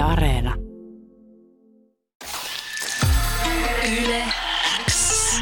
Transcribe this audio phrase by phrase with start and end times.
[0.00, 0.54] Yle Areena.
[4.02, 4.24] Yle
[4.90, 5.34] X.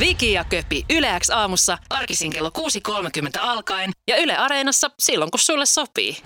[0.00, 5.38] Viki ja Köpi Yle X aamussa arkisin kello 6.30 alkaen ja Yle Areenassa silloin kun
[5.40, 6.16] sulle sopii.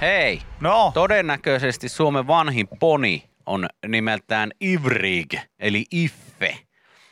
[0.00, 6.58] Hei, No, todennäköisesti Suomen vanhin poni on nimeltään Ivrig, eli Iffe.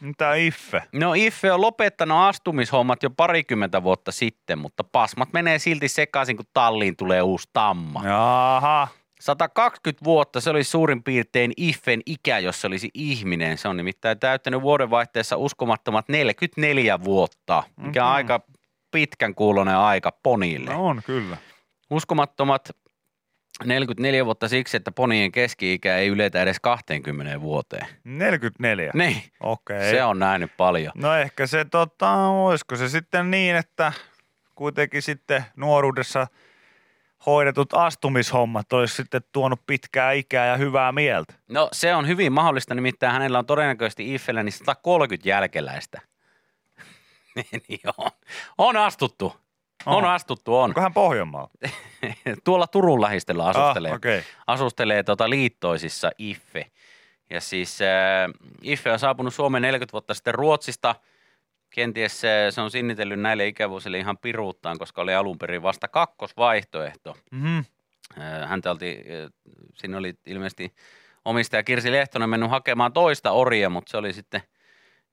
[0.01, 0.83] mitä Iffe?
[0.93, 6.47] No Iffe on lopettanut astumishommat jo parikymmentä vuotta sitten, mutta pasmat menee silti sekaisin, kun
[6.55, 8.03] talliin tulee uusi tamma.
[8.05, 8.89] Jaha.
[9.21, 13.59] 120 vuotta, se oli suurin piirtein Iffen ikä, jos se olisi ihminen.
[13.59, 18.15] Se on nimittäin täyttänyt vuodenvaihteessa uskomattomat 44 vuotta, mikä on Mhm.
[18.17, 18.41] aika
[18.91, 20.71] pitkän kuulonen aika ponille.
[20.73, 21.37] No on kyllä.
[21.91, 22.71] Uskomattomat
[23.65, 27.87] 44 vuotta siksi, että ponien keski-ikä ei yletä edes 20 vuoteen.
[28.05, 28.91] 44.
[28.95, 29.91] Niin, Okei.
[29.91, 30.93] se on nähnyt paljon.
[30.95, 33.93] No ehkä se tota, olisiko se sitten niin, että
[34.55, 36.27] kuitenkin sitten nuoruudessa
[37.27, 41.35] hoidetut astumishommat olisi sitten tuonut pitkää ikää ja hyvää mieltä.
[41.49, 46.01] No se on hyvin mahdollista, nimittäin hänellä on todennäköisesti Iffellä niin 130 jälkeläistä.
[47.69, 48.11] niin on.
[48.59, 49.37] On astuttu.
[49.87, 50.13] On Oho.
[50.13, 50.65] astuttu, on.
[50.65, 51.51] Onko hän Pohjanmaalla?
[52.45, 53.91] Tuolla Turun lähistöllä asustelee.
[53.91, 54.23] Ah, okei.
[54.47, 56.67] asustelee tota liittoisissa Iffe.
[57.31, 57.89] Ja siis äh,
[58.63, 60.95] Iffe on saapunut Suomeen 40 vuotta sitten Ruotsista.
[61.71, 67.17] Kenties se on sinnitellyt näille ikävuosille ihan piruuttaan, koska oli alun perin vasta kakkosvaihtoehto.
[67.31, 67.59] Mhm.
[68.21, 69.31] Äh, häntä olti, äh,
[69.75, 70.75] siinä oli ilmeisesti
[71.25, 74.43] omistaja Kirsi Lehtonen mennyt hakemaan toista oria, mutta se oli sitten,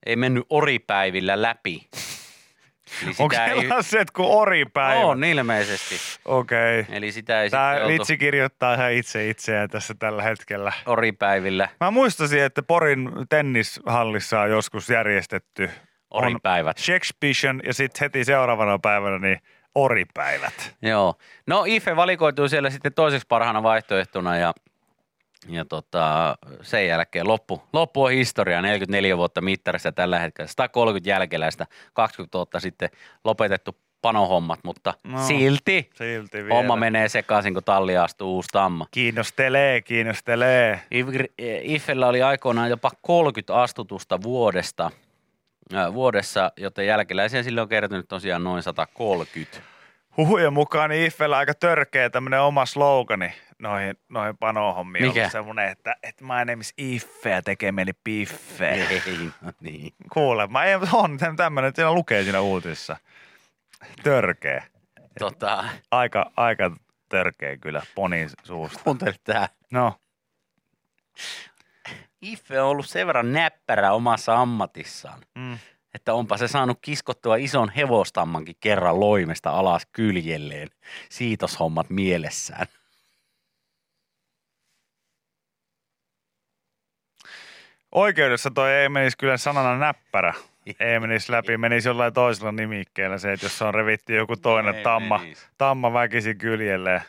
[0.06, 1.86] ei mennyt oripäivillä läpi.
[3.02, 5.00] Eli Onko ei, sellaiset kuin oripäivä?
[5.06, 5.94] on ilmeisesti.
[6.24, 6.86] Okei.
[6.90, 10.72] Eli sitä ei Tämä oltu vitsi kirjoittaa ihan itse itseään tässä tällä hetkellä.
[10.86, 11.68] oripäivillä.
[11.80, 15.70] Mä muistasin, että Porin tennishallissa on joskus järjestetty
[16.10, 16.78] on Oripäivät.
[16.78, 19.38] Shakespeare ja sitten heti seuraavana päivänä niin
[19.74, 20.76] oripäivät.
[20.82, 21.14] Joo.
[21.46, 24.54] No Ife valikoitui siellä sitten toiseksi parhaana vaihtoehtona ja,
[25.48, 31.66] ja tota, sen jälkeen loppu, loppu on historia, 44 vuotta mittarissa tällä hetkellä, 130 jälkeläistä,
[31.92, 32.90] 20 vuotta sitten
[33.24, 36.54] lopetetty panohommat, mutta No, silti Silti vielä.
[36.54, 38.86] homma menee sekaisin, kun talli astuu uusi tamma.
[38.90, 40.80] Kiinnostelee, kiinnostelee.
[41.62, 44.90] Ifellä oli aikoinaan jopa 30 astutusta vuodesta,
[45.92, 49.58] vuodessa, joten jälkeläisiä sille on kertynyt tosiaan noin 130.
[50.16, 55.06] Huhujen mukaan niin Iffellä aika törkeä tämmönen oma slogani noihin, noihin panohommiin.
[55.06, 55.24] Mikä?
[55.24, 58.68] On semmonen, että, että my name is Iffe ja tekee mieli piffe.
[58.68, 59.92] Ei, no niin.
[60.12, 62.96] Kuule, mä en, on tämmönen, että siinä lukee siinä uutisissa.
[64.02, 64.64] Törkeä.
[65.18, 66.70] Tota, Aika, aika
[67.08, 68.80] törkeä kyllä ponin suusta.
[68.84, 69.48] kuuntele tää.
[69.70, 69.94] No,
[72.22, 75.58] Iffe on ollut sen verran näppärä omassa ammatissaan, mm.
[75.94, 80.68] että onpa se saanut kiskottua ison hevostammankin kerran loimesta alas kyljelleen.
[81.10, 82.66] Siitoshommat mielessään.
[87.92, 90.34] Oikeudessa toi ei menisi kyllä sanana näppärä.
[90.80, 94.82] Ei menisi läpi, menisi jollain toisella nimikkeellä se, että jos on revitty joku toinen Ei
[94.82, 95.46] tamma, menisi.
[95.58, 97.02] tamma väkisin kyljelleen,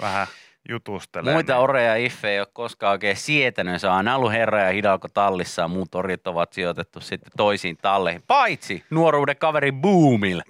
[0.00, 0.26] vähän
[0.68, 1.32] jutustelee.
[1.34, 3.80] Muita niin- oreja Iffe ei ole koskaan oikein sietänyt.
[3.80, 7.76] Se on aina ollut herra ja hidalko tallissa ja muut orit ovat sijoitettu sitten toisiin
[7.82, 8.22] talleihin.
[8.26, 10.42] Paitsi nuoruuden kaveri Boomil,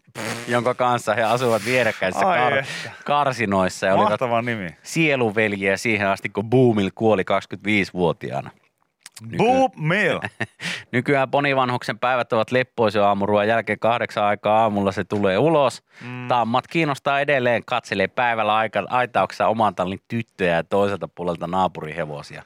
[0.48, 2.64] jonka kanssa he asuvat vierekkäisissä kar-
[3.04, 4.68] karsinoissa ja Mahtava nimi.
[4.82, 8.50] sielunveljiä siihen asti, kun Boomil kuoli 25-vuotiaana.
[9.36, 10.20] Boop Mill.
[10.92, 15.82] Nykyään ponivanhuksen päivät ovat leppoisia aamuruoan jälkeen kahdeksan aikaa aamulla se tulee ulos.
[16.00, 16.28] Mm.
[16.28, 22.42] Tammat kiinnostaa edelleen, katselee päivällä aika, aitauksessa oman tallin tyttöjä ja toiselta puolelta naapurihevosia.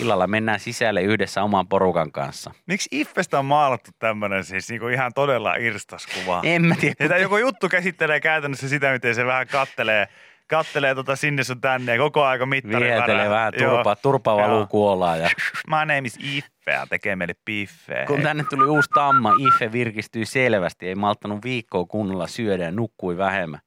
[0.00, 2.50] Illalla mennään sisälle yhdessä oman porukan kanssa.
[2.66, 6.40] Miksi Iffestä on maalattu tämmönen siis niinku ihan todella irstaskuva?
[6.44, 7.08] En mä tiedä.
[7.08, 10.08] Tää joku juttu käsittelee käytännössä sitä, miten se vähän kattelee,
[10.46, 13.30] kattelee tota sinne sun tänne ja koko aika mittari Viheltelee värää.
[13.30, 14.66] vähän turpa, turpa valuu Joo.
[14.66, 15.20] kuolaan.
[15.20, 15.28] Ja
[15.70, 18.06] My name is Iffe ja tekee meille piffeä.
[18.06, 20.88] kun tänne tuli uusi tamma, Iffe virkistyi selvästi.
[20.88, 23.60] Ei malttanut viikkoa kunnolla syödä ja nukkui vähemmän.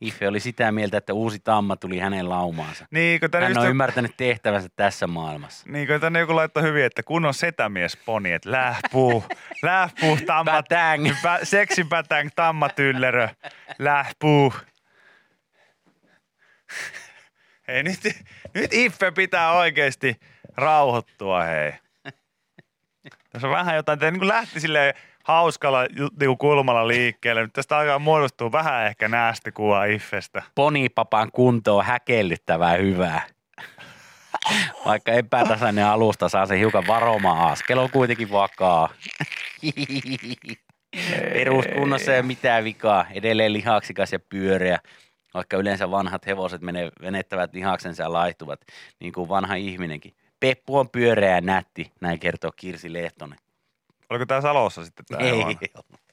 [0.00, 2.86] Iffe oli sitä mieltä, että uusi tamma tuli hänen laumaansa.
[2.90, 5.66] Niin, kun Hän just on joku- ymmärtänyt tehtävänsä tässä maailmassa.
[5.70, 9.24] Niin kuin tänne joku laittoi hyvin, että kun on setämies poni, että lähpuu,
[9.62, 11.08] lähpuu, tamma, Pätäng.
[11.22, 13.28] pä, seksipätäng, tammatyllerö,
[13.78, 14.52] lähpuu.
[17.68, 18.00] Hei nyt,
[18.54, 20.16] nyt Iffe pitää oikeasti
[20.56, 21.72] rauhoittua, hei.
[23.30, 24.94] Tässä on vähän jotain, että niin lähti silleen
[25.24, 25.82] hauskalla
[26.20, 27.42] niinku kulmalla liikkeelle.
[27.42, 30.42] Nyt tästä alkaa muodostua vähän ehkä näästi kuva Iffestä.
[30.54, 33.22] ponipapan kunto on häkellyttävää hyvää.
[34.84, 38.88] Vaikka epätasainen alusta saa se hiukan varoma askel on kuitenkin vakaa.
[41.32, 43.06] Peruskunnossa ei ole mitään vikaa.
[43.14, 44.78] Edelleen lihaksikas ja pyöreä.
[45.34, 48.60] Vaikka yleensä vanhat hevoset menee, venettävät lihaksensa ja laihtuvat,
[49.00, 50.14] niin kuin vanha ihminenkin.
[50.40, 53.38] Peppu on pyöreä ja nätti, näin kertoo Kirsi Lehtonen.
[54.10, 55.44] Oliko tää Salossa sitten tää Ei?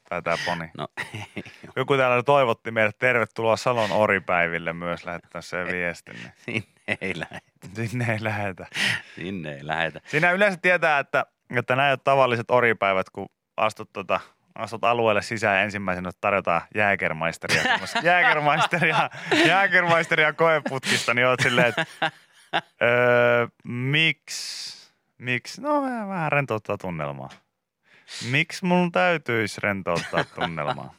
[0.08, 0.70] Tai tää poni?
[0.78, 1.42] no ei.
[1.76, 6.16] Joku täällä toivotti meidät tervetuloa Salon oripäiville myös lähettää sen viestin.
[6.44, 8.66] Sinne ei lähetä, sinne ei lähetä.
[9.14, 10.00] sinne ei lähetä.
[10.06, 11.26] Siinä yleensä tietää, että,
[11.56, 14.20] että nämä tavalliset oripäivät, kun astut, tota,
[14.60, 17.62] astut alueelle sisään ensimmäisenä tarjotaan jääkermaisteria,
[18.02, 19.10] jääkermaisteria,
[19.46, 21.86] jääkermaisteria koeputkista, niin oot silleen, että
[22.82, 27.28] öö, miksi, miksi, no vähän, rentouttaa tunnelmaa.
[28.30, 30.94] Miksi mun täytyisi rentouttaa tunnelmaa?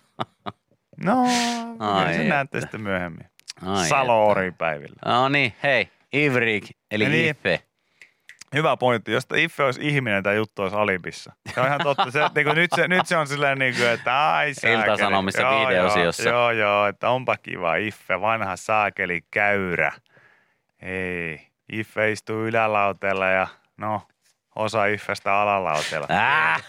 [1.04, 1.24] No,
[1.80, 3.26] Ai se näette sitten myöhemmin.
[3.66, 4.32] Ai Salo että.
[4.32, 4.96] oripäivillä.
[5.06, 7.36] No niin, hei, Ivrik, eli Ja niin.
[8.56, 9.12] Hyvä pointti.
[9.12, 11.34] Jos Iffe olisi ihminen, tämä juttu olisi Alibissa.
[11.54, 12.12] Se on ihan totta.
[12.12, 14.82] Se, niin kuin, nyt, se, nyt se on silleen, niin kuin, että ai saakeli.
[14.82, 16.30] Ilta-Sanomissa Joo, videosiossa.
[16.30, 17.76] Joo, joo, että onpa kiva.
[17.76, 19.92] Iffe, vanha saakeli käyrä.
[20.82, 21.48] Ei.
[21.72, 24.02] Iffe istuu ylälauteella ja no,
[24.56, 26.08] osa Iffestä alalautella.
[26.10, 26.64] Äh,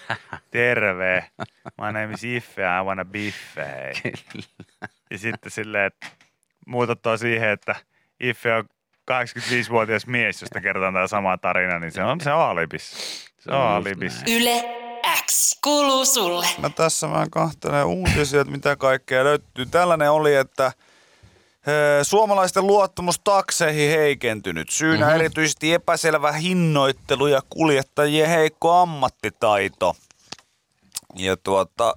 [0.50, 1.31] Terve.
[1.78, 3.93] My name is Iffe, I wanna biffe.
[4.05, 4.12] Hei.
[5.11, 6.06] Ja sitten silleen, että
[6.67, 7.75] muutattua siihen, että
[8.20, 8.64] Iffe on
[9.20, 12.93] 85-vuotias mies, josta kerrotaan tämä sama tarina, niin se on, se on alibis.
[13.38, 14.14] Se on alibis.
[14.29, 14.64] Yle
[15.26, 16.47] X kuuluu sulle.
[16.59, 19.67] Mä tässä vähän kahtelen uutisia, että mitä kaikkea löytyy.
[19.67, 20.73] Tällainen oli, että
[22.03, 24.70] suomalaisten luottamus takseihin heikentynyt.
[24.70, 25.05] Syynä Mhm.
[25.05, 25.20] mm-hmm.
[25.20, 29.97] erityisesti epäselvä hinnoittelu ja kuljettajien heikko ammattitaito.
[31.17, 31.97] Ja tuota,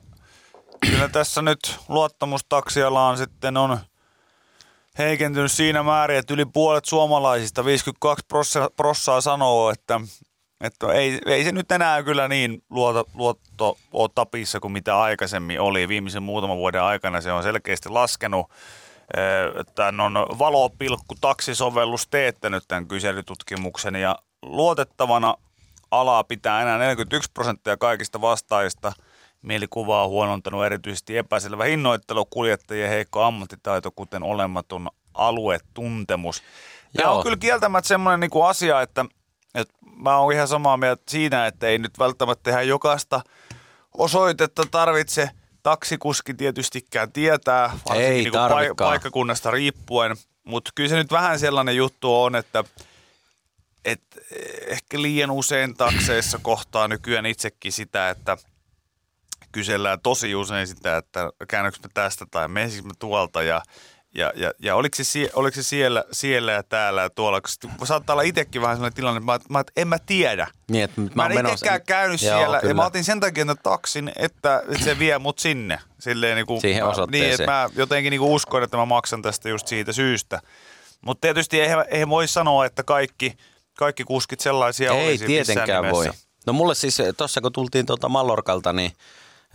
[0.80, 3.80] kyllä tässä nyt luottamustaksialla on sitten on
[4.98, 8.26] heikentynyt siinä määrin, että yli puolet suomalaisista, 52
[8.76, 10.02] prossaa, sanoo, että,
[10.62, 15.62] että ei, ei se nyt enää kyllä niin luota, luotto ole tapissa kuin mitä aikaisemmin
[15.62, 15.88] oli.
[15.88, 18.52] Viimeisen muutaman vuoden aikana se on selkeästi laskenut.
[19.76, 25.36] Tämän on valopilkku taksisovellus teettänyt tämän kyselytutkimuksen ja luotettavana
[25.92, 28.94] alaa pitää enää 41 prosenttia kaikista vastaajista.
[29.46, 36.44] Mielikuvaa on huonontanut erityisesti epäselvä hinnoittelu, kuljettajien heikko ammattitaito, kuten olematon aluetuntemus.
[36.98, 37.18] Tämä Joo.
[37.18, 39.06] on kyllä kieltämättä semmoinen niinku asia, että,
[39.56, 43.22] että mä oon ihan samaa mieltä siinä, että ei nyt välttämättä tehdä jokaista
[43.98, 45.30] osoitetta tarvitse
[45.64, 50.18] taksikuski tietystikään tietää, varsinkin Ei niinku paikkakunnasta riippuen.
[50.44, 52.64] Mutta kyllä se nyt vähän sellainen juttu on, että
[53.86, 54.02] et
[54.68, 58.38] ehkä liian usein takseissa kohtaa nykyään itsekin sitä, että
[59.56, 63.62] kysellään tosi usein sitä, että käännökö mä tästä tai menisikö mä tuolta ja
[64.16, 68.14] ja, ja, ja oliko, se, oliko se siellä, siellä ja täällä ja tuolla, koska saattaa
[68.14, 70.48] olla itsekin vähän sellainen tilanne, että mä, mä, että en mä tiedä.
[70.72, 72.72] Niin, että mä, Mä, en itsekään käynyt Joo, siellä kyllä.
[72.72, 75.80] ja mä otin sen takia tämän taksin, että se vie mut sinne.
[76.00, 77.32] Silleen niin kuin, Siihen Niin, osoitteeseen.
[77.32, 80.42] että mä jotenkin niin kuin uskon, että mä maksan tästä just siitä syystä.
[81.02, 83.38] Mutta tietysti eihän, eihän voi sanoa, että kaikki,
[83.78, 86.10] kaikki kuskit sellaisia Ei olisi tietenkään voi.
[86.46, 88.92] No mulle siis tuossa kun tultiin tuota Mallorkalta, niin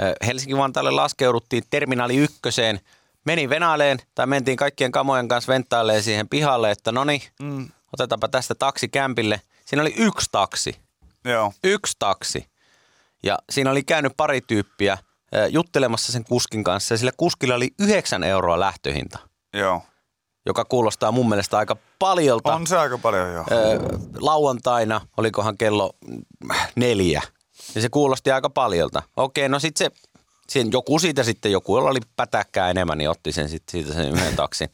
[0.01, 2.81] eh, Helsinki Vantaalle laskeuduttiin terminaali ykköseen.
[3.27, 7.69] Meni venaileen tai mentiin kaikkien kamojen kanssa venttailemaan siihen pihalle, että no niin, mm.
[7.93, 9.41] otetaanpa tästä taksi kämpille.
[9.65, 10.77] Siinä oli yksi taksi,
[11.25, 12.47] Joo, yksi taksi.
[13.23, 14.99] Ja siinä oli käynyt pari tyyppiä
[15.51, 19.19] juttelemassa sen kuskin kanssa ja sillä kuskilla oli 9 euroa lähtöhinta,
[19.55, 19.83] joo.
[20.47, 23.45] joka kuulostaa mun mielestä aika paljolta On se aika paljon joo.
[24.19, 25.93] lauantaina, olikohan kello
[26.77, 27.23] neljä,
[27.75, 29.03] niin se kuulosti aika paljolta.
[29.17, 30.01] Okei, no sitten se,
[30.49, 34.09] siinä joku siitä sitten, joku jolla oli pätäkkää enemmän, niin otti sen sit, siitä sen
[34.09, 34.69] yhden taksin.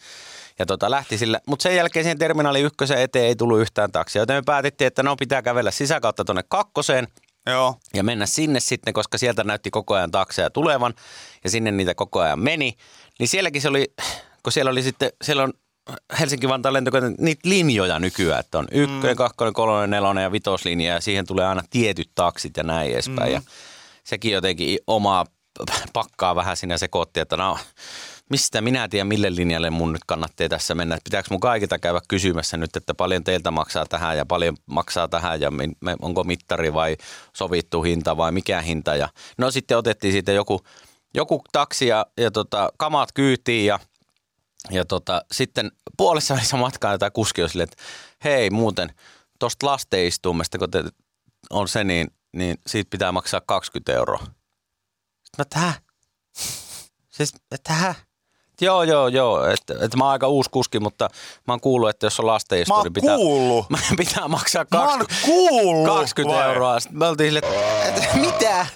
[0.59, 4.23] Ja tota, lähti sillä, mutta sen jälkeen siihen terminaali ykkösen eteen ei tullut yhtään taksia,
[4.23, 7.09] joten me päätettiin, että no pitää kävellä sisäkautta tuonne kakkoseen
[7.51, 10.95] Joo, ja mennä sinne sitten, koska sieltä näytti koko ajan takseja tulevan
[11.45, 12.77] ja sinne niitä koko ajan meni.
[13.19, 13.95] Niin sielläkin se oli,
[14.43, 15.53] kun siellä oli sitten, siellä on
[16.21, 21.27] Helsinki-Vantaan lentokentän niitä linjoja nykyään, että on ykkönen, kakkonen, kolmonen, nelonen ja vitoslinja ja siihen
[21.27, 23.29] tulee aina tietyt taksit ja näin edespäin.
[23.29, 23.35] Mm.
[23.35, 23.41] Ja
[24.05, 25.27] sekin jotenkin omaa
[25.93, 27.59] pakkaa vähän sinä sekoitti, että no
[28.31, 30.95] mistä minä tiedän, mille linjalle mun nyt kannattaa tässä mennä.
[30.95, 35.09] Että Pitääkö mun kaikilta käydä kysymässä nyt, että paljon teiltä maksaa tähän ja paljon maksaa
[35.09, 35.51] tähän ja
[36.03, 36.97] onko mittari vai
[37.33, 38.97] sovittu hinta vai mikä hinta.
[38.97, 40.61] Ja no sitten otettiin siitä joku,
[41.15, 43.79] joku taksi ja, ja tota, kamat kyytiin ja
[44.71, 47.83] ja tota, sitten puolessa välissä matkaa tämä kuski on silleen, että
[48.25, 48.95] hei muuten,
[49.39, 50.85] tuosta lasteistuimesta, kun te,
[51.51, 54.19] on se, niin, niin siitä pitää maksaa 20 euroa.
[54.19, 55.83] Sitten mä, että häh?
[57.11, 58.07] Siis, että häh?
[58.61, 59.47] Joo, joo, joo.
[59.47, 61.09] Että, että mä oon aika uusi kuski, mutta
[61.47, 63.67] mä oon kuullut, että jos on lasteistu, mä oon niin pitää, kuullut.
[63.97, 65.87] pitää maksaa Mä oon 20, kuullut.
[65.87, 66.49] 20 vai?
[66.49, 66.81] euroa.
[66.81, 68.67] Sitten me oltiin silleen, että, että mitä?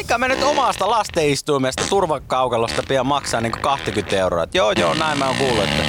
[0.00, 4.42] Vaikka me nyt omasta lastenistuimesta turvakaukalosta pian maksaa niin 20 euroa.
[4.42, 5.64] Et joo, joo, näin mä oon kuullut.
[5.64, 5.82] Että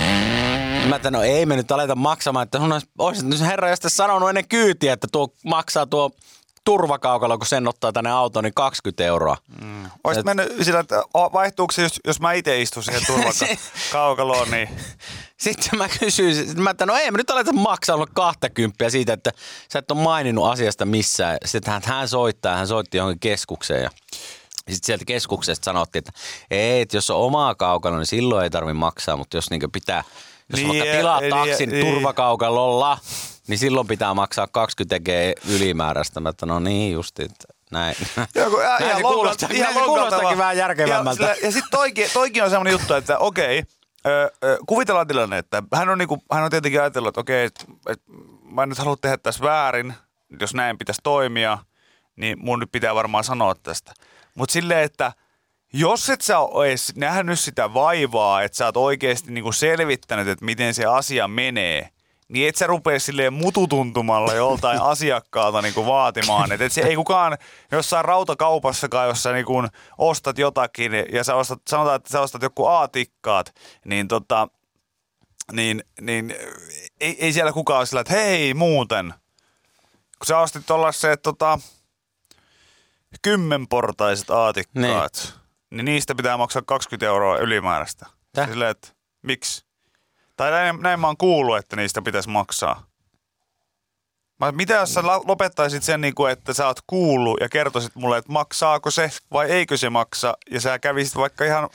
[0.89, 2.60] Mä että no ei me nyt aleta maksamaan, että
[2.98, 6.12] olisit nyt herra sitten sanonut ennen kyytiä, että tuo maksaa tuo
[6.65, 9.38] turvakaukalo, kun sen ottaa tänne autoon, niin 20 euroa.
[10.03, 14.70] Olisit mennyt sillä, että vaihtuuko se, jos, jos mä itse istun siihen turvakaukaloon, niin
[15.38, 19.32] Sitten mä kysyin, mä, että no ei me nyt aleta maksaa olla 20 siitä, että
[19.74, 21.38] sä et ole maininnut asiasta missään.
[21.46, 23.89] Sitten hän, hän soittaa, hän soitti johonkin keskukseen ja
[24.58, 26.12] sitten sieltä keskuksesta sanottiin, että
[26.51, 30.03] ei, että jos on omaa kaukalo, niin silloin ei tarvi maksaa, mutta jos niinku pitää,
[30.50, 31.86] jos Niin, niin, vaikka tilaa niin, taksin niin.
[31.86, 32.98] turvakaukalolla,
[33.48, 35.08] niin silloin pitää maksaa 20 G
[35.50, 36.20] ylimääräistä.
[36.20, 37.96] Mä että no niin justi, että näin.
[38.36, 41.24] Joo, kun ihan, Näin lonkalta- kuulostaa, ihan kuulostaakin vähän järkevämmältä.
[41.24, 43.64] Ja, ja sitten toikin, toikin on semmoinen juttu, että okei,
[44.08, 47.66] ö, ö, kuvitellaan tilanne, että hän on, niinku, hän on tietenkin ajatellut, että okei, että
[48.44, 49.94] mä en nyt halua tehdä tässä väärin,
[50.40, 51.58] jos näin pitäisi toimia,
[52.16, 53.94] niin mun nyt pitää varmaan sanoa tästä.
[54.36, 55.12] Mutta silleen, että
[55.74, 60.46] jos et sä ole edes nähnyt sitä vaivaa, että sä oot oikeasti niinku selvittänyt, että
[60.46, 61.90] miten se asia menee,
[62.32, 66.52] niin et sä rupea silleen mututuntumalla joltain asiakkaalta niinku vaatimaan.
[66.52, 67.38] Että et se ei kukaan
[67.72, 69.64] jossain rautakaupassakaan, jos sä niinku
[69.98, 74.48] ostat jotakin ja sä ostat, sanotaan, että sä ostat joku A-tikkaat, niin tota,
[75.52, 76.36] niin, niin
[77.02, 79.14] ei, ei siellä kukaan ole sillä, että hei muuten,
[80.20, 81.60] kun sä ostit tollaiset tota,
[83.22, 85.78] kymmenportaiset aatikkaat, niin.
[85.78, 88.06] niin niistä pitää maksaa 20 euroa ylimääräistä.
[88.34, 88.50] Täh?
[88.50, 88.88] Silleen, että
[89.22, 89.71] miksi?
[90.42, 92.86] Tai näin, näin mä oon kuullut, että niistä pitäisi maksaa.
[94.40, 98.18] Mä, mitä jos sä lopettaisit sen, niin kuin, että sä oot kuullut ja kertoisit mulle,
[98.18, 101.70] että maksaako se vai eikö se maksa, ja sä kävisit vaikka ihan,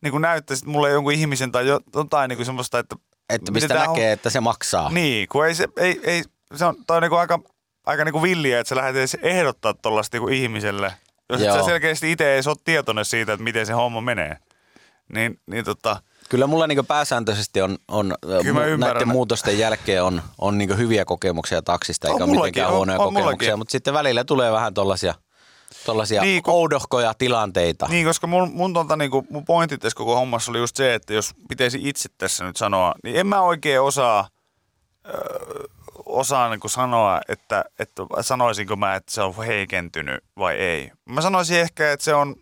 [0.00, 2.96] niin kuin näyttäisit mulle jonkun ihmisen tai jo- jotain niin kuin semmoista, että...
[3.30, 4.90] Että mistä näkee, että se maksaa.
[4.90, 7.40] Niin, kun ei se, ei, ei, se on, toi on niinku aika,
[7.86, 10.94] aika niinku villiä, että sä lähdet edes ehdottaa tollaista niinku ihmiselle.
[11.30, 11.58] Jos et Joo.
[11.58, 14.36] sä selkeästi itse ei ole tietoinen siitä, että miten se homma menee.
[15.14, 18.14] Niin, niin tota, Kyllä mulla niin pääsääntöisesti on, on
[18.78, 22.98] näiden muutosten jälkeen on, on niin hyviä kokemuksia taksista, On eikä mullakin, mitenkään on- huonoja
[22.98, 23.58] on kokemuksia, mullakin.
[23.58, 25.14] mutta sitten välillä tulee vähän tollaisia,
[25.86, 27.86] tollaisia Niin, niin, kun- oudohkoja tilanteita.
[27.88, 31.14] niin, koska mun, mun, tota, niinku, mun pointti tässä koko hommassa oli just se, että
[31.14, 34.28] jos pitäisi itse tässä nyt sanoa, niin en mä oikein osaa,
[35.06, 35.64] öö,
[36.06, 40.90] osaa niinku sanoa, että, että sanoisinko mä, että se on heikentynyt vai ei.
[41.04, 42.36] Mä sanoisin ehkä, että se on,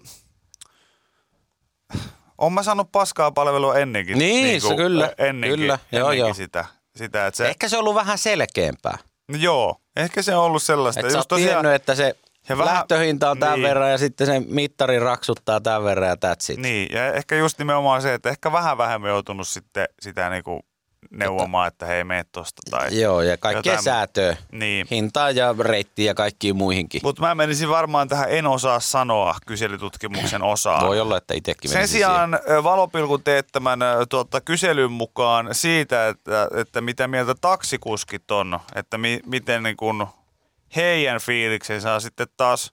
[2.42, 4.18] on mä saanut paskaa palvelua ennenkin.
[4.18, 6.34] Niin, se kyllä, ö, Ennenkin, kyllä, joo, ennenkin joo.
[6.34, 6.64] Sitä,
[6.96, 8.99] sitä, että se, Ehkä se on ollut vähän selkeämpää.
[9.28, 11.00] no joo, ehkä se on ollut sellaista.
[11.00, 12.14] Että sä oot tiennyt, että se
[12.49, 13.68] ja vähän- lähtöhinta on tämän niin.
[13.68, 16.58] verran ja sitten se mittari raksuttaa tämän verran ja that's it.
[16.58, 20.61] Niin, ja ehkä just nimenomaan se, että ehkä vähän vähemmän joutunut sitten sitä niinku
[21.11, 23.00] neuvomaan, että hei, mene tosta tai...
[23.00, 24.37] Joo, ja kaikkea Jotain- säätöä.
[24.52, 24.87] Niin.
[24.90, 27.00] Hintaa ja reittiä ja kaikkiin muihinkin.
[27.04, 30.87] Mutta mä menisin varmaan tähän en osaa sanoa kyselytutkimuksen osaan.
[30.87, 33.78] Voi olla, että itsekin Sen sijaan ö, valopilkun teettämän
[34.09, 40.06] tuota, kyselyn mukaan siitä, että, että mitä mieltä taksikuskit on, että mi, miten niin kun
[40.76, 42.73] heidän fiiliksensä on sitten taas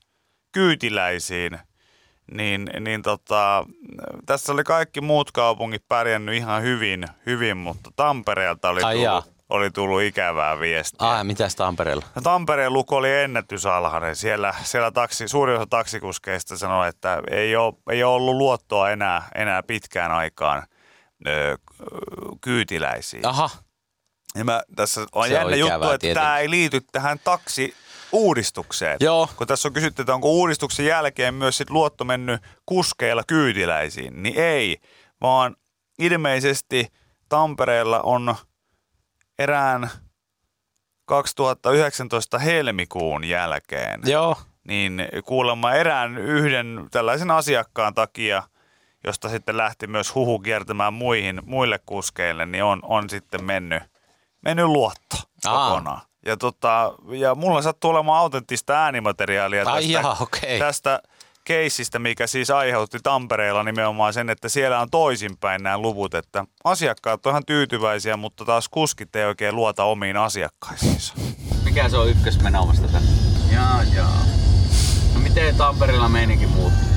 [0.51, 1.59] kyytiläisiin,
[2.31, 3.65] niin, niin tota,
[4.25, 9.21] tässä oli kaikki muut kaupungit pärjännyt ihan hyvin, hyvin mutta Tampereelta oli, Ai jaa.
[9.21, 11.07] tullut, oli tullut ikävää viestiä.
[11.09, 12.05] Ah, mitäs Tampereella?
[12.15, 14.15] No, Tampereen luku oli ennätysalhainen.
[14.15, 19.27] Siellä, siellä taksi, suurin osa taksikuskeista sanoi, että ei ole, ei ole ollut luottoa enää,
[19.35, 20.63] enää pitkään aikaan
[21.27, 21.57] ö,
[22.41, 23.25] kyytiläisiin.
[23.27, 23.49] Aha,
[24.35, 26.23] Ja mä, tässä on Se on jännä ikävää juttu, että tietenkin.
[26.23, 27.19] tämä ei liity tähän
[28.09, 28.97] taksiuudistukseen.
[28.99, 29.29] Joo.
[29.35, 34.37] Kun tässä on kysytty, että onko uudistuksen jälkeen myös sit luotto mennyt kuskeilla kyytiläisiin, niin
[34.37, 34.77] ei,
[35.21, 35.55] vaan
[35.99, 36.87] ilmeisesti
[37.29, 38.35] Tampereella on
[39.39, 39.89] erään
[41.05, 44.37] 2019 helmikuun jälkeen joo.
[44.67, 48.43] niin kuulemma erään yhden tällaisen asiakkaan takia,
[49.03, 53.83] josta sitten lähti myös huhu kiertämään muihin, muille kuskeille, niin on, on sitten mennyt,
[54.41, 55.69] mennyt luotto Aa.
[55.69, 56.08] kokonaan.
[56.29, 60.59] Ja, tota, ja mulla sattuu olemaan autenttista äänimateriaalia Ai tästä, jaa, okei.
[60.59, 61.01] tästä
[61.43, 67.25] keissistä, mikä siis aiheutti Tampereella nimenomaan sen, että siellä on toisinpäin nämä luvut, että asiakkaat
[67.25, 71.13] on ihan tyytyväisiä, mutta taas kuskit ei oikein luota omiin asiakkaisiinsa.
[71.63, 73.09] Mikä se on ykkösmenomasta tänne?
[73.53, 74.21] Jaa, jaa.
[75.13, 76.89] No miten Tampereella meininki muuttuu?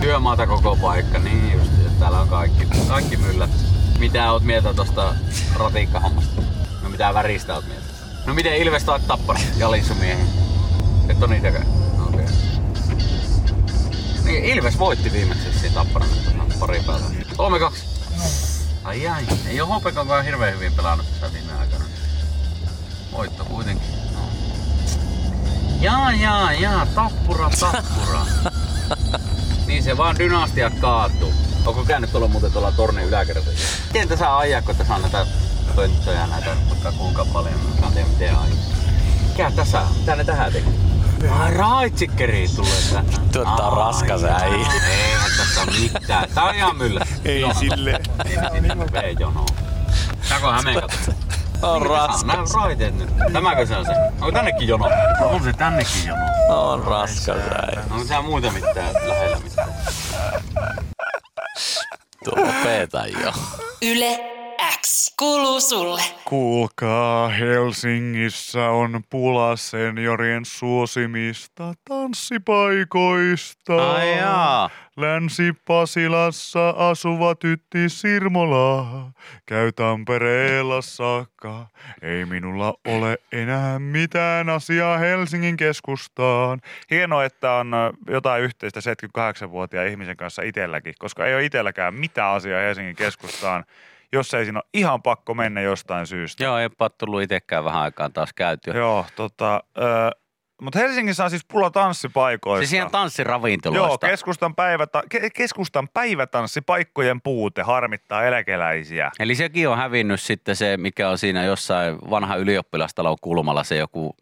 [0.00, 1.72] Työmaata koko paikka, niin just.
[1.86, 3.50] että Täällä on kaikki, kaikki myllät.
[3.98, 5.14] Mitä oot mieltä tosta
[5.58, 6.42] ratikkahommasta?
[6.92, 7.86] Mitä väristä oot mieltä?
[8.26, 10.28] No miten Ilves taat tappara Jalisumiehiin?
[11.08, 11.66] Et on niitäkään.
[12.08, 12.20] Okei.
[12.20, 12.34] Okay.
[14.24, 17.08] Niin, Ilves voitti viimeksi siinä tapparan tuossa pari päivää.
[17.70, 17.74] 3-2.
[18.84, 21.84] Ai ai, ei oo HPKkaan hirveän hyvin pelannut tässä viime aikana.
[23.12, 23.88] Voitto kuitenkin.
[24.14, 24.20] No.
[25.80, 28.26] Jaa, jaa, jaa, tappura, tappura.
[29.66, 31.32] niin se vaan dynastiat kaatuu.
[31.66, 33.50] Onko käynyt tuolla muuten tuolla tornin yläkerrassa?
[33.86, 35.26] Miten te saa ajaa, kun tässä on näitä
[35.76, 38.36] pönttöjä näitä, vaikka kuinka paljon, mä en tiedä.
[39.28, 39.86] Mikä tässä on?
[39.98, 40.72] Mitä ne tähän tekee?
[41.30, 43.06] Ai raitsikkeri tulee tähän.
[43.32, 44.66] Tuottaa Ai, raskas äijä.
[44.90, 46.28] Eihän tässä ole mitään.
[46.34, 47.06] Tää on ihan myllä.
[47.24, 48.02] Ei silleen.
[48.92, 49.46] V-jono.
[50.28, 50.82] Tääkö on Hämeen?
[51.62, 52.24] On raskas.
[52.24, 53.10] Nämä raiteet nyt.
[53.32, 53.92] Tämäkö se on se?
[53.92, 54.90] Onko tännekin jono?
[55.20, 56.22] On se tännekin jono.
[56.48, 57.82] On raskas äijä.
[57.90, 59.68] Onko siellä muuten mitään lähellä mitään?
[62.24, 63.32] Tuolla peetä jo.
[63.82, 64.41] Yle
[64.80, 66.02] X kuuluu sulle.
[66.24, 73.92] Kuulkaa, Helsingissä on pula seniorien suosimista tanssipaikoista.
[73.92, 74.70] Ai jaa.
[74.96, 78.86] Länsi-Pasilassa asuva tytti Sirmola
[79.46, 81.66] käy Tampereella saakka.
[82.02, 86.60] Ei minulla ole enää mitään asiaa Helsingin keskustaan.
[86.90, 87.72] Hienoa, että on
[88.10, 93.64] jotain yhteistä 78-vuotiaan ihmisen kanssa itselläkin, koska ei ole itselläkään mitään asiaa Helsingin keskustaan,
[94.12, 96.44] jos ei siinä ole ihan pakko mennä jostain syystä.
[96.44, 98.74] Joo, ei ole tullut itsekään vähän aikaan taas käytyä.
[98.74, 100.10] Joo, tota, ö,
[100.62, 102.60] mutta Helsingissä on siis pula tanssipaikoista.
[102.60, 104.06] Siis ihan Joo, tanssiravintoloista.
[104.06, 109.10] keskustan, päiväta- ke- keskustan päivätanssipaikkojen puute harmittaa eläkeläisiä.
[109.18, 114.16] Eli sekin on hävinnyt sitten se, mikä on siinä jossain vanha ylioppilastalon kulmalla, se joku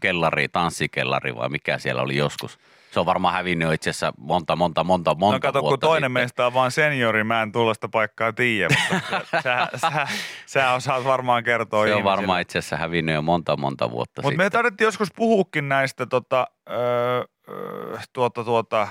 [0.00, 2.58] kellari, tanssikellari vai mikä siellä oli joskus.
[2.96, 6.12] Se on varmaan hävinnyt itse asiassa monta, monta, monta, monta no kato, kun toinen sitten.
[6.12, 10.06] meistä on vaan seniori, mä en tuollaista paikkaa tiedä, mutta sä, sä,
[10.46, 12.10] sä osaat varmaan kertoa Se on ihmisille.
[12.10, 16.46] varmaan itse asiassa hävinnyt jo monta, monta vuotta Mutta me tarvittiin joskus puhuukin näistä tota,
[16.70, 18.88] öö, öö, tuota, tuota,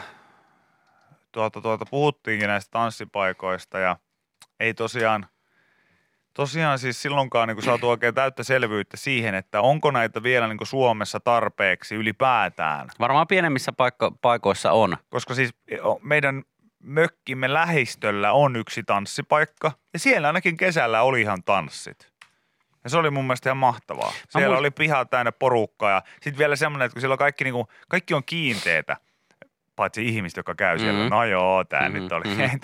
[1.31, 3.97] tuota, tuota, puhuttiinkin näistä tanssipaikoista ja
[4.59, 5.27] ei tosiaan,
[6.35, 11.19] tosiaan siis silloinkaan niin saatu oikein täyttä selvyyttä siihen, että onko näitä vielä niin Suomessa
[11.19, 12.87] tarpeeksi ylipäätään.
[12.99, 14.97] Varmaan pienemmissä paikko- paikoissa on.
[15.09, 16.43] Koska siis o- meidän
[16.83, 22.07] mökkimme lähistöllä on yksi tanssipaikka ja siellä ainakin kesällä oli ihan tanssit.
[22.83, 24.13] Ja se oli mun mielestä ihan mahtavaa.
[24.29, 27.43] Siellä muist- oli piha täynnä porukkaa ja sitten vielä semmoinen, että kun siellä on kaikki,
[27.43, 28.97] niinku, kaikki on kiinteetä,
[29.75, 30.99] paitsi ihmiset, jotka käy siellä.
[30.99, 31.09] Mhm.
[31.09, 32.23] No joo, tää Mhm, nyt oli.
[32.27, 32.39] mhm,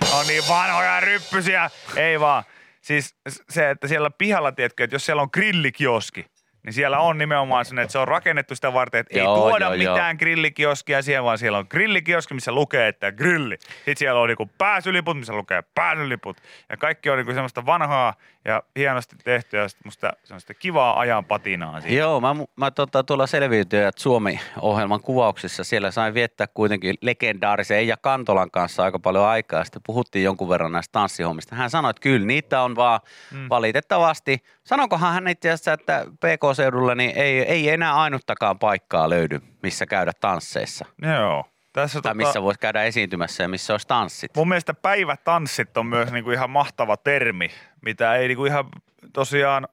[0.00, 1.70] tää on niin vanhoja ryppysiä.
[1.96, 2.44] Ei vaan.
[2.84, 3.16] Siis
[3.50, 6.26] se, että siellä pihalla, tiedätkö, että jos siellä on grillikioski,
[6.64, 9.64] niin siellä on nimenomaan sen, että se on rakennettu sitä varten, että Joo, ei tuoda
[9.64, 9.94] joo, joo.
[9.94, 13.56] mitään grillikioskia siihen, vaan siellä on grillikioski, missä lukee, että grilli.
[13.60, 16.36] Sitten siellä on niinku pääsyliput, missä lukee pääsyliput.
[16.68, 18.14] Ja kaikki on niinku semmoista vanhaa
[18.44, 21.96] ja hienosti tehtyä ja musta semmoista kivaa ajan patinaa siinä.
[21.96, 28.50] Joo, mä, mä tota, tuolla Selviytyjät Suomi-ohjelman kuvauksissa siellä sain viettää kuitenkin legendaarisen Eija Kantolan
[28.50, 29.64] kanssa aika paljon aikaa.
[29.64, 31.56] Sitten puhuttiin jonkun verran näistä tanssihommista.
[31.56, 33.00] Hän sanoi, että kyllä niitä on vaan
[33.32, 33.48] mm.
[33.48, 34.38] valitettavasti.
[34.64, 40.12] Sanokohan hän itse asiassa, että PK-seudulla niin ei, ei enää ainuttakaan paikkaa löydy, missä käydä
[40.20, 40.84] tansseissa.
[41.02, 41.44] Joo.
[41.74, 44.36] Tässä Tai missä voisi käydä esiintymässä ja missä olisi tanssit.
[44.36, 48.68] Mun mielestä päivätanssit on myös niinku ihan mahtava termi, mitä ei niinku ihan
[49.12, 49.68] tosiaan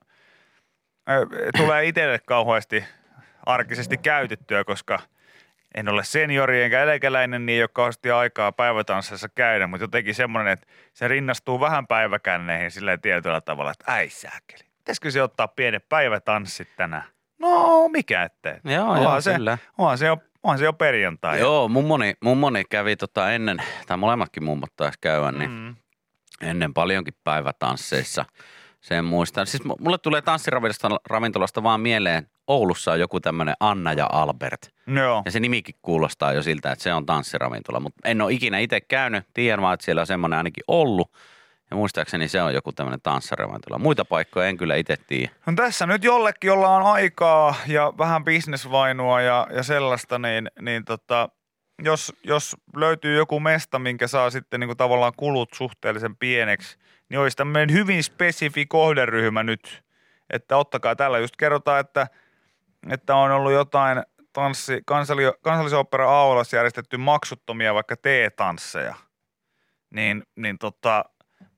[1.58, 2.86] tulee itselle kauheasti
[3.46, 5.00] arkisesti käytettyä, koska
[5.76, 10.54] en ole seniori enkä eläkeläinen, niin ei ole kauheasti aikaa päivätansseissa käydä, mutta jotenkin semmoinen,
[10.54, 14.64] että se rinnastuu vähän päiväkänneihin sillä tietyllä tavalla, että äi sääkeli.
[14.78, 17.04] Pitäisikö se ottaa pienet päivätanssit tänään?
[17.40, 18.56] No, mikä ettei.
[18.64, 19.58] Joo, onhan joo, se, kyllä.
[19.78, 21.40] Onhan se jo, onhan se jo perjantai.
[21.40, 25.76] Joo, mummoni, mummoni kävi tota ennen, tai molemmatkin mummot taisi käydä, niin Mm.
[26.42, 28.26] ennen paljonkin päivätansseissa.
[28.82, 29.48] Sen muistan.
[29.48, 34.70] Siis mu- mulle tulee tanssiravintolasta ravintolasta vaan mieleen, Oulussa on joku tämmöinen Anna ja Albert.
[34.88, 35.22] Joo.
[35.26, 37.80] Ja se nimikin kuulostaa jo siltä, että se on tanssiravintola.
[37.80, 39.24] Mutta en ole ikinä itse käynyt.
[39.34, 41.12] Tiedän vaan, että siellä on semmoinen ainakin ollut.
[41.72, 43.80] Ja muistaakseni se on joku tämmöinen tanssiravintola.
[43.80, 45.32] Muita paikkoja en kyllä itse tiedä.
[45.46, 50.86] No tässä nyt jollekin, jolla on aikaa ja vähän bisnesvainua ja, ja sellaista, niin, niin
[50.86, 51.30] tota,
[51.84, 56.78] jos, jos löytyy joku mesta, minkä saa sitten niin kuin tavallaan kulut suhteellisen pieneksi,
[57.10, 59.84] niin olisi tämmöinen hyvin spesifi kohderyhmä nyt,
[60.30, 61.20] että ottakaa tällä.
[61.20, 62.08] Just kerrotaan, että,
[62.90, 64.04] että on ollut jotain
[64.34, 68.96] tanssi, kansalli, kansallisopera Aulassa järjestetty maksuttomia vaikka T-tansseja.
[69.90, 71.06] Niin, niin tota,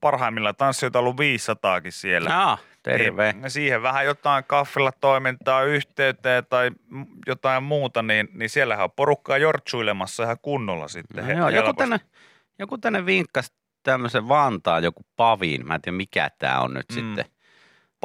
[0.04, 2.30] parhaimmillaan tanssijoita ollut 500kin siellä.
[2.30, 3.34] Jaa, terve.
[3.34, 6.72] Niin, siihen vähän jotain kaffella toimintaa yhteyteen tai
[7.28, 11.28] jotain muuta, niin, niin siellähän on porukkaa jortsuilemassa ihan kunnolla sitten.
[11.28, 12.00] No joo, joku tänne,
[12.60, 15.68] joku tänne vinkkasi tämmöisen Vantaan, joku paviin.
[15.68, 16.96] Mä en tiedä mikä tämä on nyt mm.
[16.96, 17.26] sitten.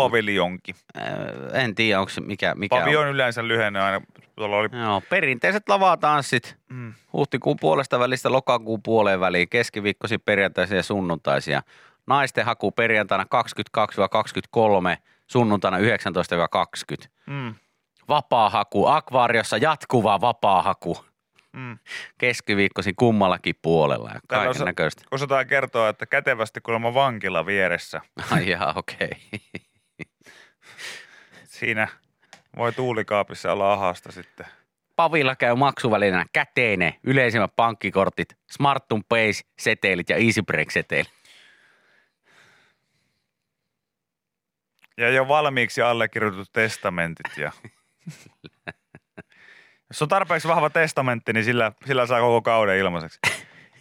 [0.02, 0.74] Paviljonki.
[0.98, 3.08] Äh, en tiedä, onko se mikä, mikä Pavi on.
[3.08, 4.00] yleensä lyhenne aina.
[4.37, 6.56] Tuolla oli, Joo, perinteiset lavatanssit.
[6.68, 11.62] mm, Huhtikuun puolesta välistä lokakuun puoleen väliin, keskiviikkosi perjantaisin ja sunnuntaisia.
[12.06, 13.24] Naisten haku perjantaina
[14.94, 15.80] 22-23, sunnuntaina 19-20.
[17.26, 17.54] mm.
[18.08, 21.04] vapaahaku, akvaariossa jatkuva vapaahaku.
[21.52, 21.78] Mm.
[22.18, 25.02] Keskiviikkoisin kummallakin puolella ja kaiken se- näköistä.
[25.11, 28.00] Osataan kertoa, että kätevästi kuulemma vankila vieressä.
[28.30, 29.11] Ai jaa, okei.
[31.59, 31.88] Siinä
[32.57, 34.47] voi tuulikaapissa olla ahasta sitten.
[34.97, 41.12] Pavilla käy maksuvälineenä käteinen, yleisimmät pankkikortit, Smartun Pace, setelit ja Easybreak setelit.
[44.97, 47.37] Ja jo valmiiksi allekirjoitut testamentit.
[47.37, 47.53] Ja...
[49.88, 53.18] Jos on tarpeeksi vahva testamentti, niin sillä, sillä saa koko kauden ilmaiseksi.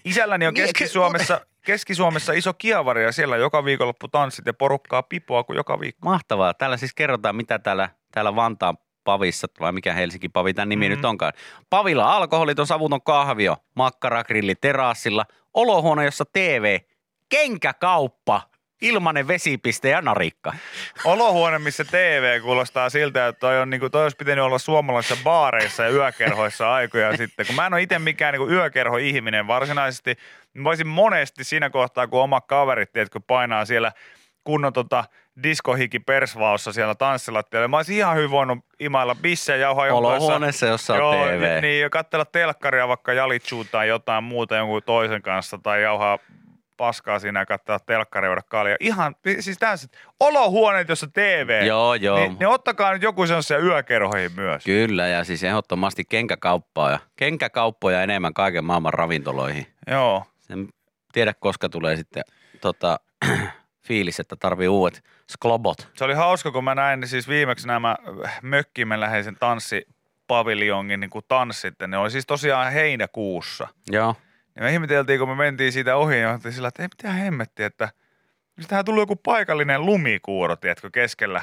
[0.10, 5.44] Isälläni on Niin, Keski-Suomessa, Keski-Suomessa iso kiavari ja siellä joka viikonloppu tanssit ja porukkaa pipoa
[5.44, 6.10] kuin joka viikko.
[6.10, 6.54] Mahtavaa.
[6.54, 10.92] Täällä siis kerrotaan, mitä täällä, täällä Vantaan Pavissa, vai mikä Helsinki Pavi tämän nimi Mhm.
[10.92, 10.98] mm-hmm.
[10.98, 11.34] nyt onkaan.
[11.70, 16.80] Pavilla alkoholiton savuton kahvio, makkaragrilli terassilla, olohuone, jossa TV,
[17.30, 18.42] kenkäkauppa,
[18.82, 20.54] ilmanen vesipiste ja narikka.
[21.06, 25.24] Olohuone, missä TV kuulostaa siltä, että toi, on, niin kuin, toi olisi pitänyt olla suomalaisissa
[25.24, 27.46] baareissa ja yökerhoissa aikoja sitten.
[27.46, 30.16] Kun mä en ole itse mikään niin yökerho-ihminen varsinaisesti,
[30.54, 33.92] niin voisin monesti siinä kohtaa, kun oma kaverit, tiedätkö, painaa siellä
[34.44, 35.04] kunnon tota,
[35.44, 37.68] diskohiki persvaossa siellä tanssilattialla.
[37.68, 39.94] Mä olisin ihan hyvin voinut imailla bissejä jauhaa.
[39.94, 41.42] Olohuoneessa, jossa on Joo, TV.
[41.42, 46.20] Niin, niin, ja katsella telkkaria vaikka jalitsuun tai jotain muuta jonkun toisen kanssa tai jauhaa
[46.78, 48.76] paskaa siinä ja katsella telkkaria ja kalja.
[48.80, 51.66] Ihan, siis täysin, olohuoneet, jossa TV.
[51.66, 52.18] Joo, joo.
[52.20, 54.64] Niin, niin ottakaa nyt joku sellaisia yökerhoihin myös.
[54.64, 59.68] Kyllä, ja siis ehdottomasti kenkäkauppaa ja kenkäkauppoja enemmän kaiken maailman ravintoloihin.
[59.88, 60.24] Joo.
[60.50, 60.70] En
[61.14, 62.24] tiedä, koska tulee sitten
[62.62, 63.00] tota,
[63.88, 65.88] fiilis, että tarvii uudet sklobot.
[65.94, 67.96] Se oli hauska, kun mä näin siis viimeksi nämä
[68.42, 71.76] mökkimme läheisen tanssipaviljongin niin kuin tanssit.
[71.80, 73.68] ja Ne oli siis tosiaan heinäkuussa.
[73.92, 74.16] Joo.
[74.58, 77.66] Ja me ihmeteltiin, kun me mentiin siitä ohi, ja oltiin sillä, että ei mitään hemmettiä,
[77.66, 77.90] että
[78.68, 81.42] tähän tuli joku paikallinen lumikuuro, tiedätkö, keskellä,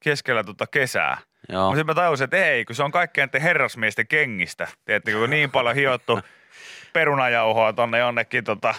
[0.00, 1.18] keskellä tota kesää.
[1.48, 1.64] Joo.
[1.64, 4.68] Mutta sitten mä tajusin, että ei, kun se on kaikkien te herrasmiesten kengistä.
[4.84, 6.20] Tiedättekö, kun niin paljon hiottu
[6.92, 8.74] perunajauhoa tonne jonnekin tota,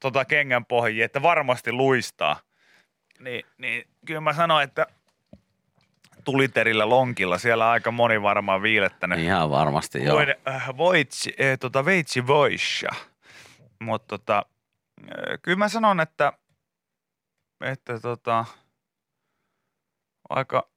[0.00, 2.40] tota kengän pohjiin, että varmasti luistaa.
[3.18, 4.86] Niin, niin kyllä mä sanoin, että
[6.24, 9.18] tuliterillä lonkilla siellä aika moni varmaan viilettänyt.
[9.18, 10.16] Ihan varmasti, joo.
[10.16, 12.88] Voin, äh, voitsi, äh, tota, veitsi voissa.
[13.80, 14.46] Mutta tota,
[15.02, 16.32] äh, kyllä mä sanon, että,
[17.60, 18.44] että tota,
[20.28, 20.68] aika,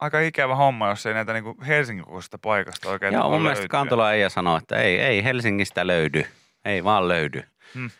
[0.00, 3.78] aika ikävä homma, jos ei näitä niinku Helsingin kokoisesta paikasta oikein Joo, mun mielestä löytyä.
[3.78, 6.26] Kantola Eija sanoi, että ei, ei Helsingistä löydy.
[6.64, 7.42] Ei vaan löydy.
[7.74, 7.90] Hmm.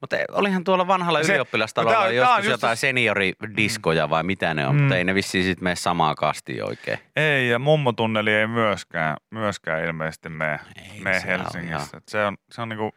[0.00, 4.54] Mutta olihan tuolla vanhalla Se- ylioppilastalolla on- on joskus just jotain se- senioridiskoja vai mitä
[4.54, 4.80] ne on, Hmm.
[4.82, 6.98] mutta ei ne vissiin sitten mene samaa kastia oikein.
[7.16, 11.96] Ei, ja mummotunneli ei myöskään, myöskään ilmeisesti mene, Ei, mene se on Helsingissä.
[11.96, 12.94] Et Se on, se on niinku,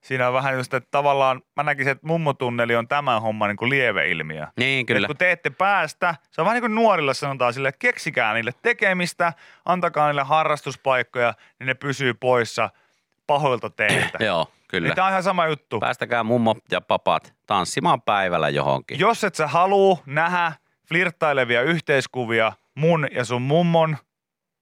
[0.00, 4.46] siinä on vähän just, että tavallaan mä näkisin, että mummotunneli on tämän homman niinku lieveilmiö.
[4.56, 4.96] Niin, Kyllä.
[4.96, 5.06] kyllä.
[5.06, 8.52] kun te ette päästä, se on vähän niin kuin nuorille sanotaan sille, että keksikää niille
[8.62, 9.32] tekemistä,
[9.64, 12.70] antakaa niille harrastuspaikkoja, niin ne pysyy poissa
[13.26, 14.24] pahoilta teiltä.
[14.24, 14.88] Joo, kyllä.
[14.88, 15.80] niin tämä on ihan sama juttu.
[15.80, 18.98] Päästäkää mummo ja papat tanssimaan päivällä johonkin.
[18.98, 20.52] Jos et sä haluu nähdä
[20.88, 23.96] flirttailevia yhteiskuvia mun ja sun mummon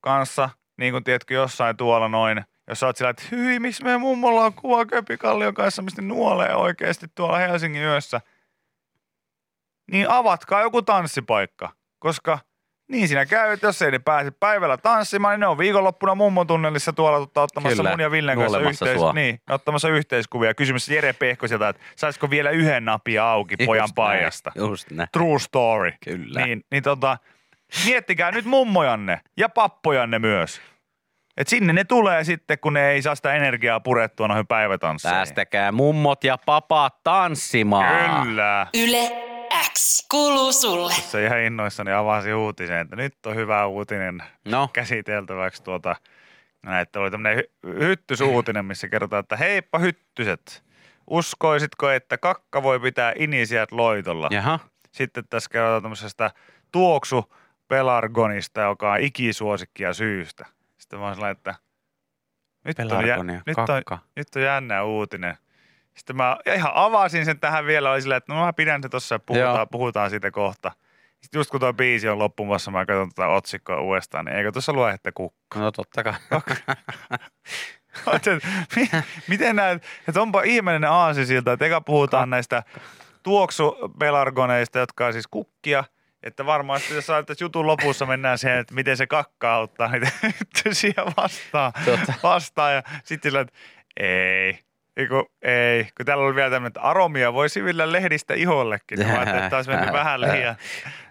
[0.01, 4.01] kanssa, niin kuin tiedätkö jossain tuolla noin, jos sä oot sillä, että hyi, miksi meidän
[4.01, 8.21] mummolla on kuva Köpikallion kanssa, mistä nuolee oikeasti tuolla Helsingin yössä,
[9.91, 12.39] niin avatkaa joku tanssipaikka, koska
[12.89, 16.47] niin siinä käy, että jos ei ne pääse päivällä tanssimaan, niin ne on viikonloppuna mummon
[16.47, 19.13] tunnelissa tuolla tota, ottamassa Kyllä, mun ja Villen kanssa yhteis- sua.
[19.13, 20.55] niin, ottamassa yhteiskuvia.
[20.55, 24.53] Kysymys Jere Pehkoselta, että saisiko vielä yhden napia auki pojan Just näin, paijasta.
[24.55, 25.09] Just näin.
[25.13, 25.93] True story.
[26.05, 26.47] Kyllä.
[26.47, 27.19] Niin, niin tota,
[27.87, 30.61] miettikää nyt mummojanne ja pappojanne myös.
[31.37, 35.17] Et sinne ne tulee sitten, kun ne ei saa sitä energiaa purettua noihin päivätansseihin.
[35.17, 38.23] Päästäkää mummot ja papat tanssimaan.
[38.27, 38.67] Kyllä.
[38.75, 40.93] Yle X kuuluu sulle.
[40.93, 45.97] Se ihan innoissani avasin uutisen, että nyt on hyvä uutinen No, käsiteltäväksi tuota,
[46.81, 50.65] että oli tämmöinen hy- hyttysuutinen, missä kerrotaan, että heippa hyttyset.
[51.11, 54.29] Uskoisitko, että kakka voi pitää inisiät loitolla?
[54.31, 54.59] jaha.
[54.93, 56.31] Sitten tässä kerrotaan tämmöisestä
[56.73, 57.35] tuoksu
[57.69, 60.47] pelargonista, joka on ikisuosikkia syystä.
[60.77, 61.55] Sitten mä oon sellainen, että
[62.65, 65.37] nyt on, jä, nyt, on, nyt on jännä uutinen.
[65.97, 69.15] Sitten mä ihan avasin sen tähän vielä, oli silleen, että no mä pidän se tossa
[69.15, 69.67] ja puhutaan, Joo.
[69.67, 70.73] puhutaan siitä kohta.
[71.21, 74.73] Sitten just kun tuo biisi on loppumassa, mä katson tätä otsikkoa uudestaan, niin eikö tuossa
[74.73, 75.59] lue, että kukka?
[75.59, 76.15] No totta kai.
[78.77, 78.91] Mi-
[79.29, 82.63] Miten näet, että onpa ihmeellinen aasi siltä, että eka puhutaan näistä
[83.23, 85.85] tuoksupelargoneista, jotka on siis kukkia,
[86.23, 90.11] että varmaan sitten jos että jutun lopussa mennään siihen, että miten se kakka auttaa niitä
[90.23, 92.13] hyttysiä vastaan, Totta.
[92.23, 93.55] vastaan ja sitten sillä, että
[93.97, 94.59] ei,
[94.97, 99.07] Eiku, ei, kun täällä oli vielä tämmöinen, että aromia voi sivillä lehdistä ihollekin.
[99.07, 100.57] Mä ajattelin, että taisi mennyt vähän liian,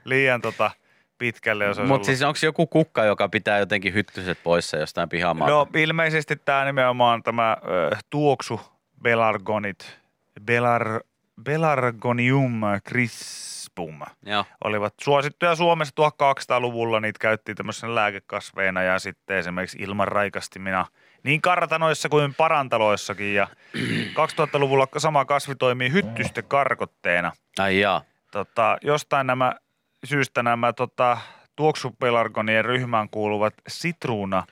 [0.05, 0.71] liian tota,
[1.17, 5.53] pitkälle, jos Mutta siis onko joku kukka, joka pitää jotenkin hyttyset poissa jostain pihamaalta?
[5.55, 8.61] No ilmeisesti tämä nimenomaan tämä ö, tuoksu
[9.01, 9.99] belargonit,
[10.41, 10.99] belar,
[11.43, 14.45] belargonium crispum Joo.
[14.63, 16.99] olivat suosittuja Suomessa 1200-luvulla.
[16.99, 20.85] Niitä käyttiin tämmöisenä lääkekasveina ja sitten esimerkiksi ilman raikastimina
[21.23, 23.33] niin kartanoissa kuin parantaloissakin.
[23.33, 23.47] Ja
[24.19, 27.31] 2000-luvulla sama kasvi toimii hyttysten karkotteena.
[27.59, 28.01] Ai jaa.
[28.31, 29.55] Tota, jostain nämä
[30.03, 31.17] syystä nämä tota,
[31.55, 34.43] tuoksupelargonien ryhmään kuuluvat sitruuna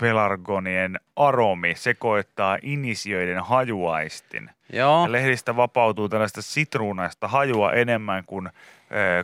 [0.00, 4.50] pelargonien aromi sekoittaa inisioiden hajuaistin.
[4.72, 5.04] Joo.
[5.04, 8.52] Ja lehdistä vapautuu tällaista sitruunaista hajua enemmän kuin ö,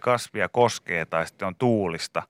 [0.00, 2.22] kasvia koskee tai sitten on tuulista.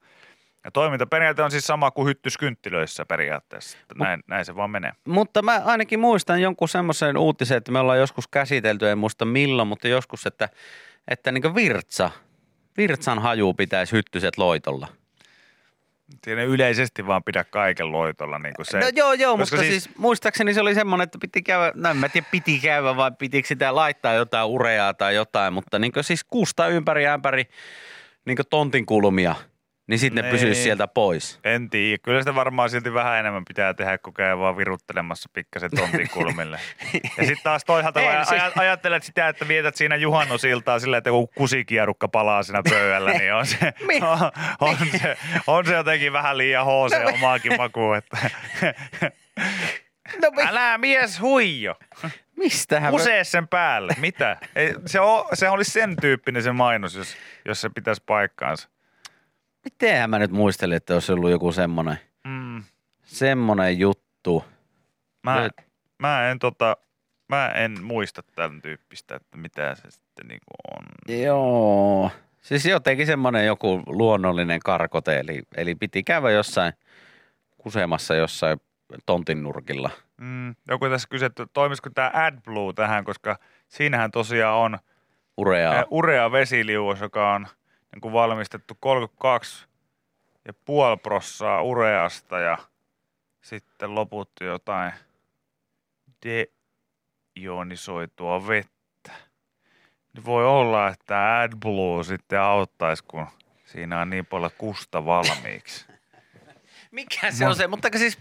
[0.64, 3.78] Ja toimintaperiaate on siis sama kuin hyttyskynttilöissä periaatteessa.
[3.98, 4.92] Näin, näin se vaan menee.
[5.08, 9.68] Mutta mä ainakin muistan jonkun semmoisen uutisen, että me ollaan joskus käsitelty, en muista milloin,
[9.68, 10.48] mutta joskus, että,
[11.08, 12.10] että niin virtsa,
[12.76, 14.88] virtsan haju pitäisi hyttyset loitolla.
[16.24, 18.38] Siinä ei yleisesti vaan pidä kaiken loitolla.
[18.38, 18.80] Niin kuin se.
[18.80, 21.90] no joo, joo, koska mutta siis, siis muistaakseni se oli semmoinen, että piti käydä, no
[21.90, 25.92] en mä tiedä piti käydä vai pitikö sitä laittaa jotain ureaa tai jotain, mutta niin
[26.00, 27.44] siis kuusta ympäri ämpäri
[28.24, 29.34] niin tontin kulmia,
[29.86, 30.32] niin sitten ne Niin.
[30.32, 31.40] pysyisi sieltä pois.
[31.44, 31.98] En tiedä.
[32.02, 36.60] Kyllä sitä varmaan silti vähän enemmän pitää tehdä, kun käy vaan viruttelemassa pikkasen tontin kulmille.
[37.18, 41.10] ja sitten taas toisaalta Ei, siis- aj- ajattelet sitä, että vietät siinä juhannusiltaa sillä, että
[41.10, 43.58] joku kusikierukka palaa siinä pöydällä, niin on se,
[44.02, 45.16] on, on, se,
[45.46, 47.96] on se jotenkin vähän liian hoose No, omaakin makuun.
[47.96, 48.18] Että.
[50.22, 51.74] No Älä mies huijo.
[52.36, 52.90] mistähän?
[52.90, 53.92] Kusee sen päälle.
[53.98, 54.36] Mitä?
[54.56, 58.68] Ei, se, on, se olisi sen tyyppinen se mainos, jos, jos se pitäisi paikkaansa.
[59.64, 62.62] Mitenhän mä nyt muistelin, että olisi ollut joku semmoinen, Mm.
[63.02, 64.44] semmoinen juttu.
[65.22, 65.64] Mä, Löyt-
[65.98, 66.76] mä, en tota,
[67.28, 71.16] mä en muista tämän tyyppistä, että mitä se sitten niinku on.
[71.22, 72.10] Joo.
[72.40, 76.72] Siis jotenkin semmoinen joku luonnollinen karkote, eli, eli piti käydä jossain
[77.58, 78.60] kusemassa jossain
[79.06, 79.90] tontin nurkilla.
[80.20, 84.78] Mm, joku tässä kysytty, toimisiko tämä AdBlue tähän, koska siinähän tosiaan on
[85.36, 85.74] Ureaa.
[85.78, 87.46] eh, urea vesiliuos, joka on
[87.94, 89.66] niin kuin valmistettu 32
[90.44, 92.58] ja puoli prossaa ureasta ja
[93.42, 94.92] sitten loput jotain
[97.36, 99.12] deionisoitua vettä.
[100.14, 103.26] Niin voi olla, että AdBlue sitten auttaisi, kun
[103.64, 105.86] siinä on niin paljon kusta valmiiksi.
[106.90, 108.18] Mikä se on se, mutta siis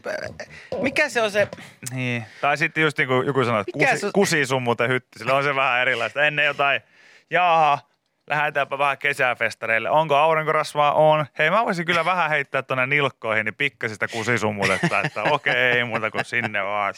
[0.82, 1.48] mikä se on se,
[1.92, 2.26] Niin.
[2.42, 5.44] Tai sitten just niin kuin joku sanoi, että kusi, se- kusisummut ja hytti, sillä on
[5.44, 6.22] se vähän erilaista.
[6.24, 6.82] Ennen jotain,
[7.30, 7.80] jaha,
[8.28, 9.90] lähdetäänpä vähän kesäfestareille.
[9.90, 10.94] Onko aurinkorasvaa?
[10.94, 11.26] On.
[11.38, 15.84] Hei, mä voisin kyllä vähän heittää tuonne nilkkoihin, niin pikkasen sitä kusisummutetta, että okei, ei
[15.84, 16.94] muuta kuin sinne vaan.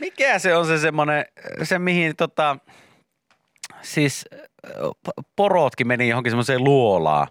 [0.00, 1.24] mikä se on se semmoinen,
[1.62, 2.56] se mihin tota,
[3.82, 4.28] siis
[5.36, 7.26] porotkin meni johonkin semmoiseen luolaan.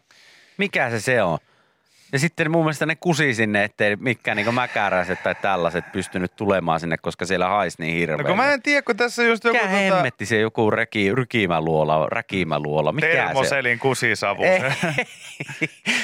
[0.58, 1.38] Mikä se se on?
[2.14, 6.80] Ja sitten mun mielestä ne kusi sinne, ettei mikään niin mäkäräiset tai tällaiset pystynyt tulemaan
[6.80, 8.26] sinne, koska siellä haisi niin No hirveän.
[8.26, 12.08] kun mä en tiedä, kun tässä just joku Mikä tota, hemmetti se joku reki, rykimäluola,
[12.10, 14.44] räkimäluola, mikä se termoselin kusisavu.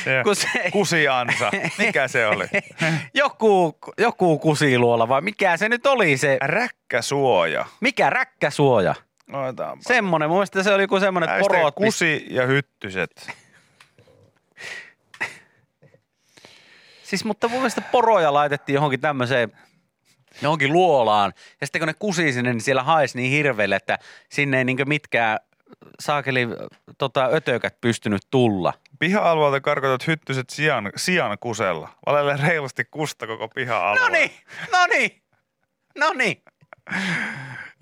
[0.04, 1.52] Se, Kun se, kusiansa.
[1.78, 2.46] Mikä se oli?
[3.14, 7.66] joku, joku kusiluola vai mikä se nyt oli se, Räkkäsuoja.
[7.82, 8.96] mikä räkkäsuoja?
[9.34, 9.84] Otetaanpa.
[9.88, 13.32] Semmonen, mun mielestä se oli joku semmonen, että porot kusi ja hyttyset.
[17.08, 19.52] Siis mutta mun mielestä poroja laitettiin johonkin tämmöiseen,
[20.42, 21.34] johonkin luolaan.
[21.62, 24.86] Ja sitten kun ne kusi sinne, niin siellä haisi niin hirveelle, että sinne ei niinkö
[24.86, 25.40] mitkään
[26.00, 26.48] saakeli
[26.98, 28.74] tota, ötökät pystynyt tulla.
[29.00, 31.90] Piha-alueelta karkotat hyttyset sian, sian kusella.
[32.06, 34.00] Valelle reilusti kusta koko piha-alue.
[34.00, 34.32] No niin,
[34.72, 35.22] no niin,
[35.98, 36.42] no niin.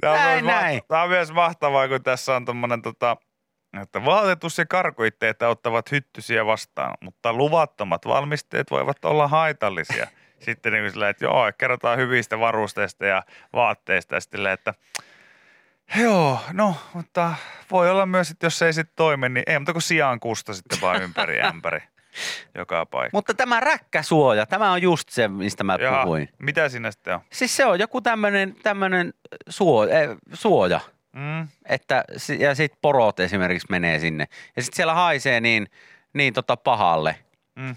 [0.01, 0.81] Tämä on, näin, myös, näin.
[0.87, 3.17] Tämä on myös mahtavaa, kun tässä on tommonen tota,
[3.81, 10.07] että vaatetus ja karkoitteet auttavat hyttysiä vastaan, mutta luvattomat valmisteet voivat olla haitallisia.
[10.45, 14.73] Sitten niin sillä, että joo, kerrotaan hyvistä varusteista ja vaatteista ja silleen, että
[15.95, 17.33] joo, no, mutta
[17.71, 20.53] voi olla myös, että jos se ei sitten toimi, niin ei muuta kuin sijaan kusta
[20.53, 21.81] sitten vaan ympäri ämpäri
[22.55, 23.17] joka paikka.
[23.17, 26.29] Mutta tämä räkkäsuoja, tämä on just se, mistä mä Jaha, puhuin.
[26.39, 27.21] mitä siinä sitten on?
[27.31, 28.01] Siis se on joku
[28.63, 29.13] tämmöinen
[29.49, 30.79] suo, äh, suoja.
[31.15, 32.03] Mm, Että,
[32.39, 34.27] ja sitten porot esimerkiksi menee sinne.
[34.55, 35.67] Ja sitten siellä haisee niin,
[36.13, 37.15] niin tota pahalle,
[37.55, 37.75] Mm.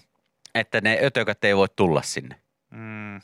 [0.54, 2.36] että ne ötökät ei voi tulla sinne.
[2.70, 3.20] Mm.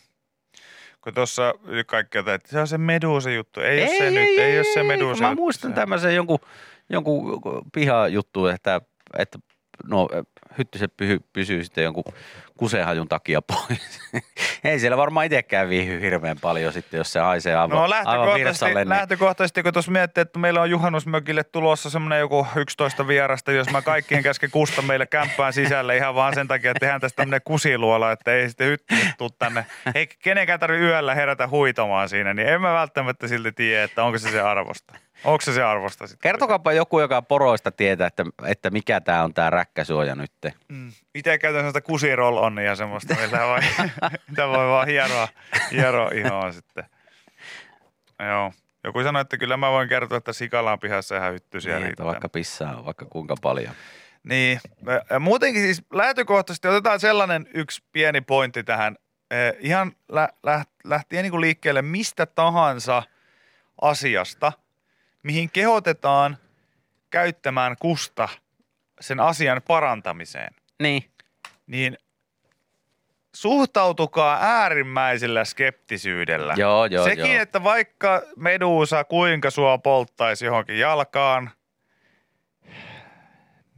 [1.00, 1.54] Kun tuossa
[1.86, 3.60] kaikki jotain, että se on se meduusa juttu.
[3.60, 5.42] Ei, ei ole se nyt, ei ole se meduusa Mä juttu.
[5.42, 6.38] muistan Se- tämmöisen jonkun,
[6.88, 7.40] jonkun
[7.72, 8.80] pihajuttu, että,
[9.18, 9.38] että
[9.88, 10.08] no,
[10.58, 12.04] hyttyset pyhy, pysyy sitten jonkun
[12.58, 14.00] kusehajun takia pois.
[14.64, 18.44] Ei siellä varmaan itsekään viihy hirveän paljon sitten, jos se haisee aivan, No aivan lähtökohtaisesti,
[18.44, 18.80] virsalle.
[18.80, 23.70] Niin, lähtökohtaisesti, kun tuossa miettii, että meillä on juhannusmökille tulossa semmoinen joku 11 vierasta, jos
[23.70, 27.40] mä kaikkien käsken kusta meille kämppään sisälle ihan vaan sen takia, että tehdään tästä tämmöinen
[27.44, 29.66] kusiluola, että ei sitten hyttyset tuu tänne.
[29.94, 34.18] Ei kenenkään tarvitse yöllä herätä huitomaan siinä, niin en mä välttämättä silti tiedä, että onko
[34.18, 34.94] se se arvosta.
[35.24, 36.30] Onko se se arvosta sitten?
[36.30, 40.32] Kertokaapa joku, joka poroista tietää, että, että mikä tämä on tämä räkkäsuoja nyt.
[40.68, 40.92] Mm.
[41.14, 43.60] Itse käytän sellaista kusiroll onnia semmoista, millä voi,
[44.28, 45.28] mitä voi vaan hieroa,
[45.72, 46.84] hieroa ihoa sitten.
[48.28, 48.52] Joo.
[48.84, 52.76] Joku sanoi, että kyllä mä voin kertoa, että Sikalan pihassa ihan hyttysiä Niin, vaikka pissaa
[52.76, 53.74] on vaikka kuinka paljon.
[54.24, 54.60] Niin.
[55.10, 58.96] Ja muutenkin siis lähtökohtaisesti otetaan sellainen yksi pieni pointti tähän.
[59.30, 63.02] Eh, Ihan lä- lä- lähtien niin kuin liikkeelle mistä tahansa
[63.82, 64.52] asiasta,
[65.24, 66.36] mihin kehotetaan
[67.10, 68.28] käyttämään kusta
[69.00, 71.10] sen asian parantamiseen, Niin,
[71.66, 71.98] niin
[73.34, 76.54] suhtautukaa äärimmäisellä skeptisyydellä.
[76.56, 77.42] joo, joo, Sekin, joo.
[77.42, 81.50] että vaikka meduusa kuinka sua polttaisi johonkin jalkaan,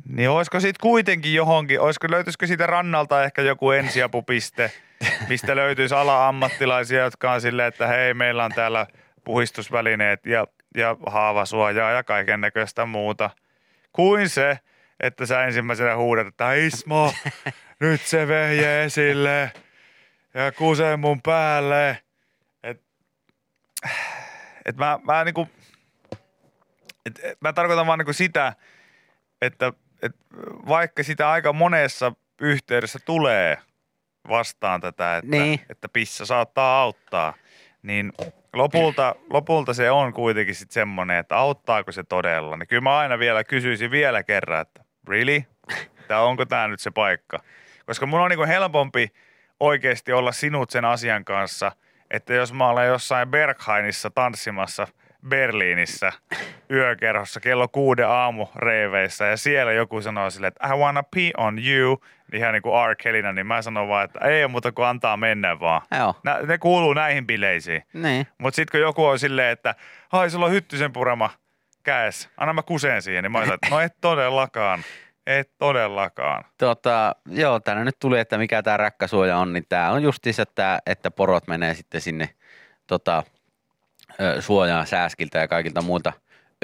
[0.09, 4.73] niin olisiko siitä kuitenkin johonkin, olisiko, löytyisikö siitä rannalta ehkä joku ensiapupiste,
[5.29, 8.87] mistä löytyisi ala-ammattilaisia, jotka on silleen, että hei, meillä on täällä
[9.25, 13.31] puhistusvälineet ja, ja haavasuojaa ja kaiken näköistä muuta.
[13.93, 14.59] Kuin se,
[15.01, 17.15] että sä ensimmäisenä huudat, että Ismo,
[17.81, 19.53] nyt se vehje esille
[20.35, 21.99] ja kusee mun päälle.
[22.63, 22.83] Et,
[24.65, 25.49] et mä, mä niinku,
[27.07, 28.53] et, et mä tarkoitan vaan niinku sitä,
[29.43, 30.17] että et
[30.69, 33.59] vaikka sitä aika monessa yhteydessä tulee
[34.29, 35.61] vastaan tätä, että, Niin.
[35.71, 37.35] että pissa saattaa auttaa,
[37.87, 38.13] niin
[38.53, 42.57] lopulta, lopulta se on kuitenkin sitten semmoinen, että auttaako se todella.
[42.57, 45.43] Niin kyllä mä aina vielä kysyisin vielä kerran, että really?
[46.09, 47.39] Tää, onko tämä nyt se paikka?
[47.87, 49.09] Koska mun on niinku helpompi
[49.61, 51.73] oikeasti olla sinut sen asian kanssa,
[52.11, 54.87] että jos mä olen jossain Berghainissa tanssimassa
[55.29, 56.13] Berliinissä
[56.71, 62.01] yökerhossa kello kuuden aamureiveissä ja siellä joku sanoo silleen, että I wanna pee on you,
[62.33, 62.97] ihan niin kuin R.
[62.97, 65.83] Kellinä, niin mä sanon vaan, että ei muuta kuin antaa mennä vaan.
[65.99, 67.83] Joo, Nä, ne kuuluu näihin bileisiin.
[67.93, 68.27] niin.
[68.39, 69.75] Mutta sitten kun joku on silleen, että
[70.13, 71.31] ai sulla on hyttysen purama
[71.83, 74.83] käes, anna mä kuseen siihen, niin mä oon että no et todellakaan,
[75.27, 76.45] et todellakaan.
[76.59, 80.79] Tota, joo, tänne nyt tuli, että mikä tämä räkkäsuoja on, niin tämä on justiinsa tämä,
[80.87, 82.29] että porot menee sitten sinne
[82.87, 83.23] tota,
[84.41, 86.13] suojaan sääskiltä ja kaikilta muilta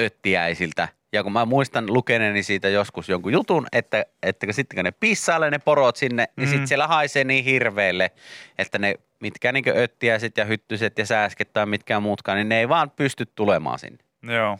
[0.01, 0.89] öttiäisiltä.
[1.13, 5.51] Ja kun mä muistan lukeneeni siitä joskus jonkun jutun, että, että sitten kun ne pissailee
[5.51, 6.51] ne porot sinne, niin Mhm.
[6.51, 8.11] sitten siellä haisee niin hirveelle,
[8.59, 12.69] että ne mitkä niin öttiäiset ja hyttyset ja sääsket tai mitkään muutkaan, niin ne ei
[12.69, 13.99] vaan pysty tulemaan sinne.
[14.23, 14.59] Joo,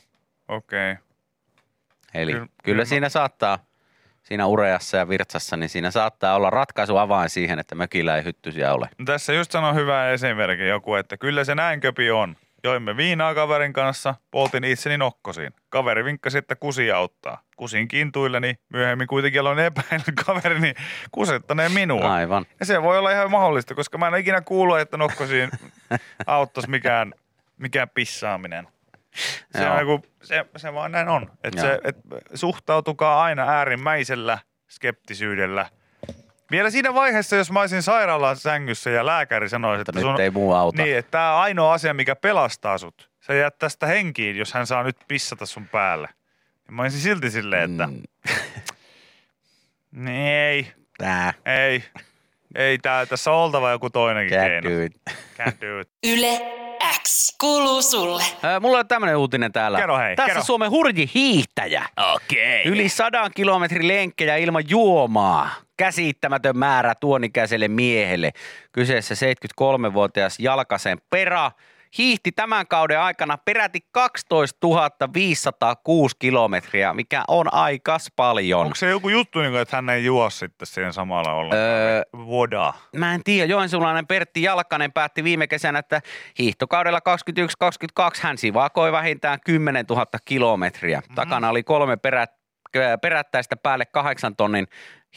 [0.49, 0.93] okei.
[0.93, 1.05] Okay.
[2.15, 3.59] Eli Kyllä- kyllä, kyllä kyllä mä- siinä saattaa,
[4.23, 8.75] siinä ureassa ja virtsassa, niin siinä saattaa olla ratkaisu avain siihen, että mökillä ei hyttysiä
[8.75, 8.89] ole.
[8.99, 12.37] No tässä just sanoi hyvä esimerkki joku, että kyllä se näin köpi on.
[12.65, 15.53] Joimme viinaa kaverin kanssa, poltin itseni nokkosiin.
[15.69, 17.43] Kaveri vinkkasi, että kusi auttaa.
[17.57, 20.75] Kusin kintuilleni, myöhemmin kuitenkin aloin epäillä kaverini
[21.11, 22.15] kusettaneen minua.
[22.15, 22.47] Aivan.
[22.61, 25.51] Ja se voi olla ihan mahdollista, koska mä en ikinä kuullut, että nokkosiin
[26.27, 27.15] auttaisi mikään,
[27.57, 28.69] mikään pissaaminen.
[29.57, 31.31] Se, on joku, se, se vaan näin on.
[31.45, 31.67] Et Joo.
[31.67, 31.97] se, et
[32.35, 35.67] suhtautukaa aina äärimmäisellä skeptisyydellä.
[36.53, 40.31] Vielä siinä vaiheessa, jos mä olisin sairaalan sängyssä ja lääkäri sanoisi, Mutta että, nyt ei
[40.31, 40.83] muu auta.
[40.83, 43.11] niin, että tämä on ainoa asia, mikä pelastaa sut.
[43.21, 46.09] Sä jäät tästä henkiin, jos hän saa nyt pissata sun päälle.
[46.67, 48.03] Ja mä olisin silti silleen, että Mm,
[49.93, 50.07] mm.
[50.49, 51.85] ei, tää, ei,
[52.55, 54.71] ei, tää, tässä on oltava joku toinenkin can't keino.
[54.71, 54.93] do it.
[55.39, 55.89] Can't do it.
[56.07, 56.41] Yle
[57.03, 58.23] X kuuluu sulle.
[58.45, 59.79] Ö, Mulla on tämmönen uutinen täällä.
[59.79, 60.43] Kerro hei, Tässä kerro.
[60.45, 61.85] Suomen hurji hiihtäjä.
[62.15, 62.63] Okei.
[62.65, 65.49] Yli sadan kilometrin lenkkejä ilman juomaa.
[65.77, 68.31] Käsittämätön määrä tuonikäiselle miehelle.
[68.73, 71.51] Kyseessä 73-vuotias Jalkasen Pera
[71.99, 74.69] hiihti tämän kauden aikana peräti 12
[75.15, 78.61] 506 kilometriä, mikä on aikas paljon.
[78.61, 81.63] Onko se joku juttu, niin kuin, että hän ei juo sitten siihen samalla ollenkaan?
[81.63, 82.73] Öö, Voda.
[82.97, 86.01] Mä en tiedä, joensuulainen Pertti Jalkanen päätti viime kesänä, että
[86.39, 87.01] hiihtokaudella
[88.03, 91.01] 21-22 hän sivakoi vähintään 10 000 kilometriä.
[91.01, 91.15] Mhm.
[91.15, 92.31] Takana oli kolme perät,
[93.03, 94.67] perättäistä päälle kahdeksan tonnin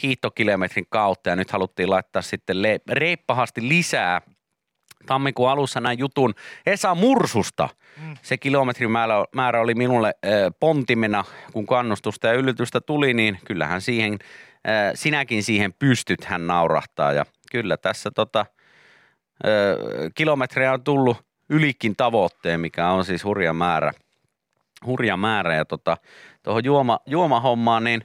[0.04, 4.22] hiihtokilometrin kautta ja nyt haluttiin laittaa sitten le- reippahasti lisää.
[5.06, 6.34] Tammikuun alussa näin jutun
[6.66, 7.70] Esa Mursusta.
[8.22, 10.14] Se kilometrimäärä määrä oli minulle
[10.60, 11.24] pontimena,
[11.54, 14.20] kun kannustusta ja yllytystä tuli, niin kyllähän siihen,
[14.94, 17.14] sinäkin siihen pystyt, hän naurahtaa.
[17.14, 18.46] Ja kyllä tässä tota,
[20.16, 21.18] kilometrejä on tullut
[21.50, 23.92] ylikin tavoitteen, mikä on siis hurja määrä.
[24.86, 25.98] Hurja määrä ja tota,
[26.44, 28.02] tuohon juoma, juomahommaan, niin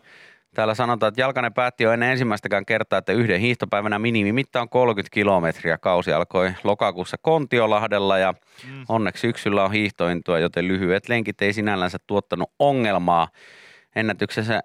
[0.54, 5.14] Täällä sanotaan, että Jalkanen päätti jo ennen ensimmäistäkään kertaa, että yhden hiihtopäivänä minimimitta on 30
[5.14, 5.78] kilometriä.
[5.78, 8.34] Kausi alkoi lokakuussa Kontiolahdella ja
[8.66, 8.84] mm.
[8.88, 13.28] onneksi syksyllä on hiihtointoa, joten lyhyet lenkit ei sinällänsä tuottanut ongelmaa.
[13.96, 14.60] Ennätyksessä äh,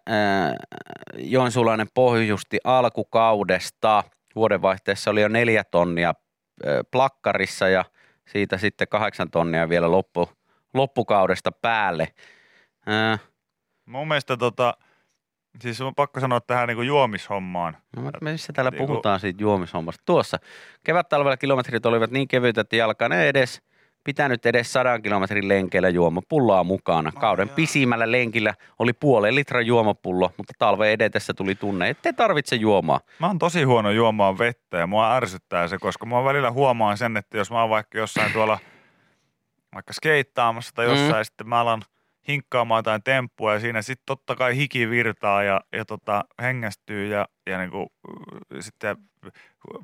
[1.18, 4.04] joensuulainen pohjusti alkukaudesta.
[4.36, 7.86] Vuodenvaihteessa oli jo neljä tonnia äh, plakkarissa ja
[8.28, 10.30] siitä sitten kahdeksan tonnia vielä loppu,
[10.74, 12.08] loppukaudesta päälle.
[12.90, 13.20] Äh,
[13.86, 14.78] Mun mielestä tota,
[15.62, 17.78] siis on pakko sanoa tähän niinku juomishommaan.
[17.96, 20.04] No, mutta missä täällä Niinku- puhutaan siitä juomishommasta?
[20.06, 20.38] Tuossa
[20.84, 23.62] kevät-talvella kilometrit olivat niin kevyitä, että jalkainen ei edes
[24.04, 27.12] pitänyt edes sadan kilometrin lenkeillä juomapulloa mukana.
[27.12, 33.00] Kauden pisimmällä lenkillä oli puolen litran juomapullo, mutta talven edetessä tuli tunne, ettei tarvitse juomaa.
[33.20, 37.18] Mä oon tosi huono juomaan vettä ja mua ärsyttää se, koska mä välillä huomaan sen,
[37.18, 38.60] että jos mä oon vaikka jossain tuolla
[39.74, 41.24] vaikka skeittaamassa tai jossain, mm.
[41.24, 41.82] sitten mä alan
[42.28, 47.28] hinkkaamaan jotain temppua ja siinä sitten totta kai hiki virtaa ja, ja tota, hengästyy ja,
[47.48, 47.92] ja niinku,
[48.60, 48.98] sitten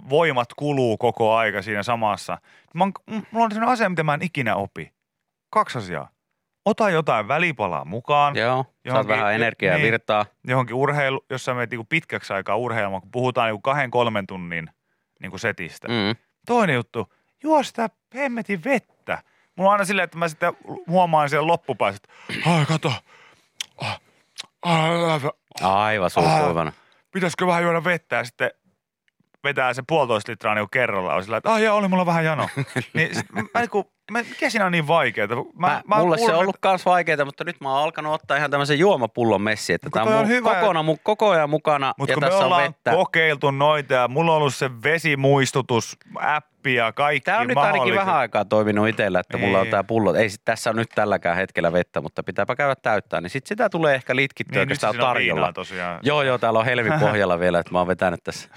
[0.10, 2.38] voimat kuluu koko aika siinä samassa.
[2.74, 2.92] Mä oon,
[3.32, 4.94] mulla on sellainen asia, mitä mä en ikinä opi.
[5.50, 6.10] Kaksi asiaa.
[6.66, 9.86] Ota jotain välipalaa mukaan Joo, saat Johonkin- vähän energiaa niin.
[9.86, 10.26] virtaa.
[10.48, 14.70] johonkin urheilu, jos sä menet niinku pitkäksi aikaa urheilemaan, kun puhutaan niinku kahden kolmen tunnin
[15.22, 15.88] niinku setistä.
[15.88, 16.16] Mm.
[16.46, 17.14] Toinen juttu,
[17.44, 19.24] juo sitä hemmetin vettä.
[19.56, 20.54] Mulla on aina silleen, että mä sitten
[20.88, 22.94] huomaan siellä loppupäässä, että ai kato,
[23.78, 24.00] ah,
[24.62, 25.26] ah,
[25.62, 26.72] ah, Aivan suukuivana.
[27.12, 28.52] pitäisikö vähän juoda vettä ja sitten
[29.44, 31.16] vetää se puolitoista litraa niinku kerralla.
[31.16, 32.50] On sillä, että ah, joo, oli mulla vähän jano.
[32.94, 35.28] niin sit, mä, niinku, mä, mikä siinä on niin vaikeaa?
[35.58, 38.52] Mä, mä mulle se on ollut kans vaikeaa, mutta nyt mä oon alkanut ottaa ihan
[38.52, 42.16] tämmöisen juomapullon messi, että toi on, on hyvä- kokona, mun, koko ajan mukana Mutta ja
[42.16, 42.92] kun me tässä on ollaan vettä.
[42.92, 47.96] kokeiltu noita ja mulla on ollut se vesimuistutus, appi ja kaikki Tämä on nyt ainakin
[47.96, 49.72] vähän aikaa toiminut itsellä, että mulla on Niin.
[49.72, 50.14] tämä pullo.
[50.16, 53.22] Ei sit tässä on nyt tälläkään hetkellä vettä, mutta pitääpä käydä täyttää.
[53.22, 55.36] Niin sit sitä tulee ehkä litkittyä, Niin, sitä on on tarjolla.
[55.42, 56.00] viinaa tosiaan.
[56.04, 58.50] Joo, joo, täällä on helmi pohjalla vielä, että mä oon vetänyt tässä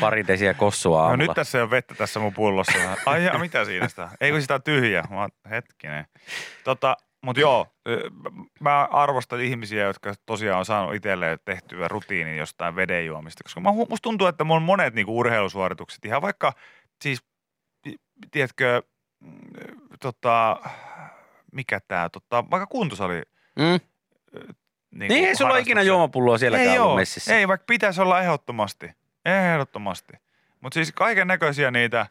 [0.00, 1.22] pari desiä kossua No aamulla.
[1.26, 2.72] nyt tässä ole vettä tässä mun pullossa.
[3.06, 4.08] Ai ja, mitä siinä sitä?
[4.20, 5.04] Ei kun sitä on tyhjä.
[5.10, 6.06] Mä oon, hetkinen.
[6.64, 7.66] Tota, mutta joo,
[8.60, 13.44] mä arvostan ihmisiä, jotka tosiaan on saanut itselleen tehtyä rutiinin jostain veden juomista.
[13.44, 16.52] Koska mä, musta tuntuu, että on monet niinku urheilusuoritukset, ihan vaikka
[17.02, 17.22] siis,
[18.30, 18.82] tiedätkö,
[19.20, 19.38] mm,
[20.00, 20.60] tota,
[21.52, 23.22] mikä tää, tota, vaikka kuntosali.
[23.56, 23.80] Mm.
[24.90, 27.36] Niinku Niin ei sulla ole ikinä juomapulloa sielläkään ei ollut messissä.
[27.36, 28.90] Ei, vaikka pitäisi olla ehdottomasti.
[29.24, 30.12] Ehdottomasti.
[30.60, 32.06] Mutta siis kaiken näköisiä niitä,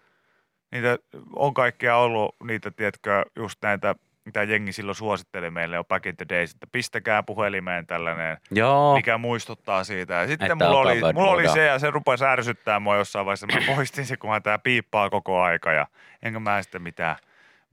[0.71, 0.97] niitä
[1.35, 3.95] on kaikkia ollut, niitä, tiedätkö, just näitä,
[4.25, 8.95] mitä jengi silloin suositteli meille on back in the days, että pistäkää puhelimeen tällainen, Joo,
[8.95, 10.13] mikä muistuttaa siitä.
[10.13, 13.47] Ja sitten Että mulla oli, mulla oli se ja se rupesi ärsyttää mua jossain vaiheessa.
[13.47, 15.87] Mä poistin se, kunhan tää piippaa koko aika ja
[16.23, 17.15] enkä mä sitten mitään,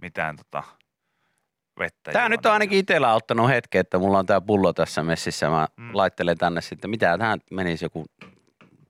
[0.03, 0.63] mitään tota
[1.79, 5.51] vettä Tämä nyt on ainakin itsellä auttanut hetken, että mulla on tämä pullo tässä messissä.
[5.51, 5.91] Mä mm.
[5.93, 8.05] laittelen tänne sitten, mitä tähän menisi joku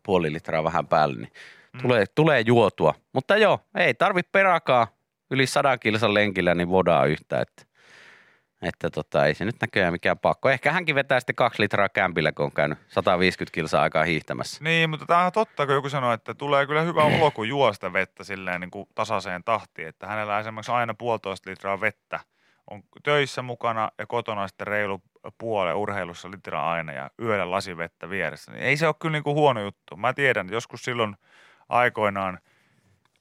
[0.02, 1.32] puoli litraa vähän päälle, niin
[1.75, 1.81] Mm.
[1.83, 2.95] tulee, tulee juotua.
[3.12, 4.87] Mutta joo, ei tarvi perakaa
[5.31, 7.62] yli sadan kilsan lenkillä, niin vodaa yhtä, että,
[8.62, 10.51] että tota, ei se nyt näköjään mikään pakko.
[10.51, 14.64] Ehkä hänkin vetää sitten kaksi litraa kämpillä, kun on käynyt 150 kilsaa aikaa hiihtämässä.
[14.64, 17.93] Niin, mutta tämä on totta, kun joku sanoi, että tulee kyllä hyvä olo, kun juosta
[17.93, 19.89] vettä silleen niin kuin tasaiseen tahtiin.
[19.89, 22.20] Että hänellä esimerkiksi aina puolitoista litraa vettä
[22.70, 25.03] on töissä mukana ja kotona sitten reilu
[25.39, 28.53] puolen urheilussa litra aina ja yöllä lasi vettä vieressä.
[28.53, 29.97] Niin ei se ole kyllä niin kuin huono juttu.
[29.97, 31.16] Mä tiedän, että joskus silloin
[31.69, 32.39] aikoinaan,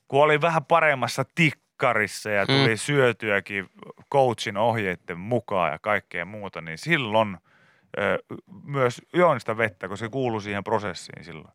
[0.08, 2.78] kun oli vähän paremmassa tikkarissa ja tuli Mm.
[2.78, 3.70] syötyäkin
[4.12, 7.38] coachin ohjeiden mukaan ja kaikkea muuta, niin silloin
[7.98, 8.18] ö,
[8.64, 11.54] myös join sitä vettä, koska se kuuluu siihen prosessiin silloin.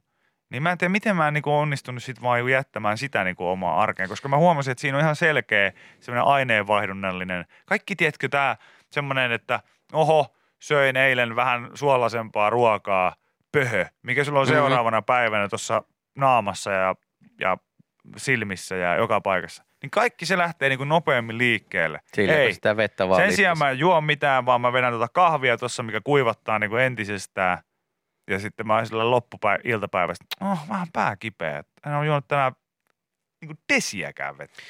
[0.50, 3.80] Niin mä en tiedä, miten mä en niinku onnistunut sit vaan jättämään sitä niinku omaa
[3.82, 7.44] arkeen, koska mä huomasin, että siinä on ihan selkeä semmoinen aineenvaihdunnallinen.
[7.66, 8.56] Kaikki tiedätkö tää
[8.90, 9.60] semmoinen, että
[9.92, 13.14] oho, söin eilen vähän suolasempaa ruokaa,
[13.52, 14.54] pöhö, mikä sulla on Mhm.
[14.54, 15.82] seuraavana päivänä tuossa
[16.18, 16.94] naamassa ja,
[17.40, 17.56] ja
[18.16, 19.64] silmissä ja joka paikassa.
[19.82, 22.00] Niin kaikki se lähtee niinku nopeammin liikkeelle.
[22.14, 25.08] Sillä Ei, sitä vettä vaan sen sijaan mä en juo mitään, vaan mä vedän tuota
[25.08, 27.58] kahvia tuossa, mikä kuivattaa niin kuin entisestään.
[28.30, 31.64] Ja sitten mä oon sillä loppupäiv- iltapäivästä, oh, vähän pää kipeä.
[31.86, 32.52] En ole juonut tänään
[33.40, 34.62] niin kuin desiäkään vettä.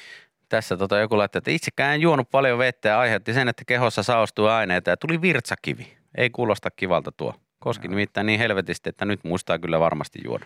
[0.49, 4.03] Tässä tota joku laittoi, että itsekään en juonut paljon vettä ja aiheutti sen, että kehossa
[4.03, 5.97] saostui aineita ja tuli virtsakivi.
[6.17, 7.35] Ei kuulosta kivalta tuo.
[7.59, 10.45] Koski nimittäin niin helvetisti, että nyt muistaa kyllä varmasti juoda.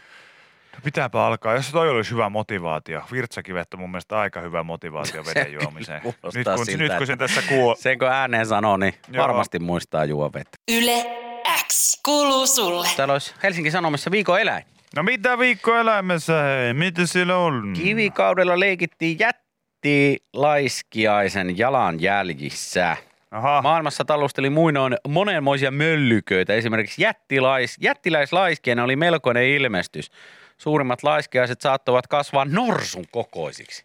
[0.73, 3.01] No pitääpä alkaa, jos toi olisi hyvä motivaatio.
[3.11, 6.01] Virtsakivet on mun mielestä aika hyvä motivaatio veden juomiseen.
[6.03, 7.75] Nyt kun, siltä, nyt kun sen tässä kuul...
[7.75, 9.23] Sen kun ääneen sanoo, niin Joo.
[9.23, 10.57] varmasti muistaa juo vettä.
[10.71, 11.05] Yle
[11.67, 12.87] X kuuluu sulle.
[12.97, 14.63] Täällä olisi Helsingin Sanomissa viikon eläin.
[14.95, 16.73] No mitä viikkoelämässä, hei?
[16.73, 17.73] Mitä siellä on?
[17.73, 22.97] Kivikaudella leikittiin jätti laiskiaisen jalanjäljissä.
[23.31, 23.61] Aha.
[23.61, 26.53] Maailmassa tallusteli muinoin monenmoisia möllyköitä.
[26.53, 30.11] Esimerkiksi jättilais, jättiläislaiskiainen oli melkoinen ilmestys.
[30.63, 33.83] Suurimmat laiskiaiset saattoivat kasvaa norsun kokoisiksi.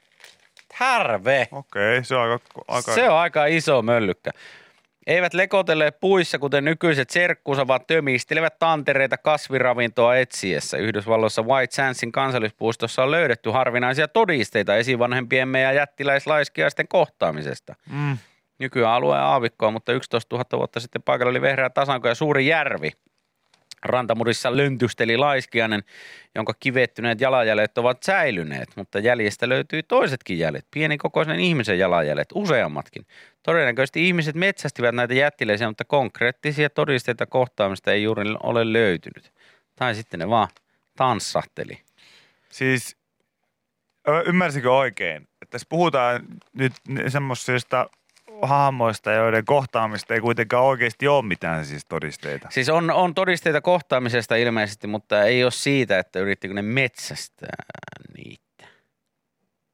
[0.72, 1.48] Härve!
[1.52, 2.44] Okei, se on aika...
[2.68, 2.94] aika...
[2.94, 4.30] Se on aika iso möllykkä.
[5.06, 10.76] Eivät lekotelleet puissa, kuten nykyiset serkkuunsa, vaan tömistelevät tantereita kasviravintoa etsiessä.
[10.76, 17.74] Yhdysvalloissa White Sandsin kansallispuistossa on löydetty harvinaisia todisteita esivanhempiemme ja jättiläislaiskiaisten kohtaamisesta.
[17.92, 18.18] Mm.
[18.58, 22.90] Nykyään alueen aavikkoa, mutta 11 000 vuotta sitten paikalla oli vehreä tasanko ja suuri järvi.
[23.84, 25.82] Rantamurissa löntysteli laiskiainen,
[26.34, 33.06] jonka kivettyneet jalanjäljet ovat säilyneet, mutta jäljestä löytyi toisetkin jäljet, pienikokoisen ihmisen jalanjäljet, useammatkin.
[33.42, 39.32] Todennäköisesti ihmiset metsästivät näitä jättiläisiä, mutta konkreettisia todisteita kohtaamista ei juuri ole löytynyt.
[39.76, 40.48] Tai sitten ne vaan
[40.96, 41.78] tanssahteli.
[42.48, 42.96] Siis
[44.26, 46.72] ymmärsikö oikein, että tässä puhutaan nyt
[47.08, 47.90] semmoisista
[48.42, 52.48] hahmoista, joiden kohtaamista ei kuitenkaan oikeasti ole mitään siis todisteita.
[52.50, 57.64] Siis on, on todisteita kohtaamisesta ilmeisesti, mutta ei ole siitä, että yrittikö ne metsästää
[58.16, 58.48] niitä.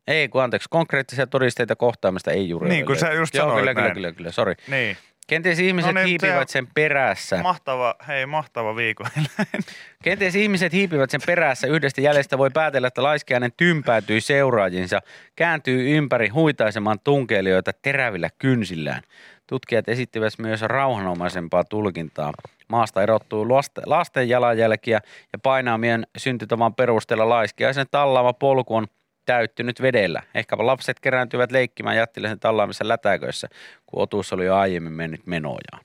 [0.06, 3.74] Ei, kun anteeksi, konkreettisia todisteita kohtaamista ei juuri Niin, kun sä just Joo, sanoit kyllä,
[3.74, 3.94] kyllä, näin.
[3.94, 4.54] kyllä, kyllä, sori.
[4.68, 4.96] Niin.
[5.26, 7.42] Kenties ihmiset No niin, hiipivät se- sen perässä.
[7.42, 9.06] Mahtava, hei mahtava viikon.
[10.04, 11.66] Kenties ihmiset hiipivät sen perässä.
[11.66, 15.00] Yhdestä jäljestä voi päätellä, että laiskiainen tympäätyi seuraajinsa,
[15.36, 19.02] kääntyy ympäri huitaisemaan tunkeilijoita terävillä kynsillään.
[19.46, 22.32] Tutkijat esittivät myös rauhanomaisempaa tulkintaa.
[22.68, 23.48] Maasta erottuu
[23.86, 25.00] lasten, jalanjälkiä
[25.32, 28.86] ja painaamien syntytavan perusteella laiskiaisen tallaama polku on
[29.26, 30.22] täyttynyt vedellä.
[30.34, 33.48] Ehkäpä lapset kerääntyvät leikkimään jättiläisen tallaamissa lätäköissä,
[33.86, 35.84] kun otus oli jo aiemmin mennyt menojaan.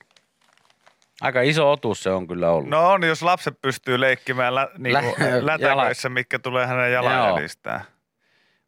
[1.22, 2.70] Aika iso otus se on kyllä ollut.
[2.70, 7.82] No on, jos lapset pystyy leikkimään lä, niinku, Lä- lätäköissä, mitkä tulee hänen jalanjäljistään.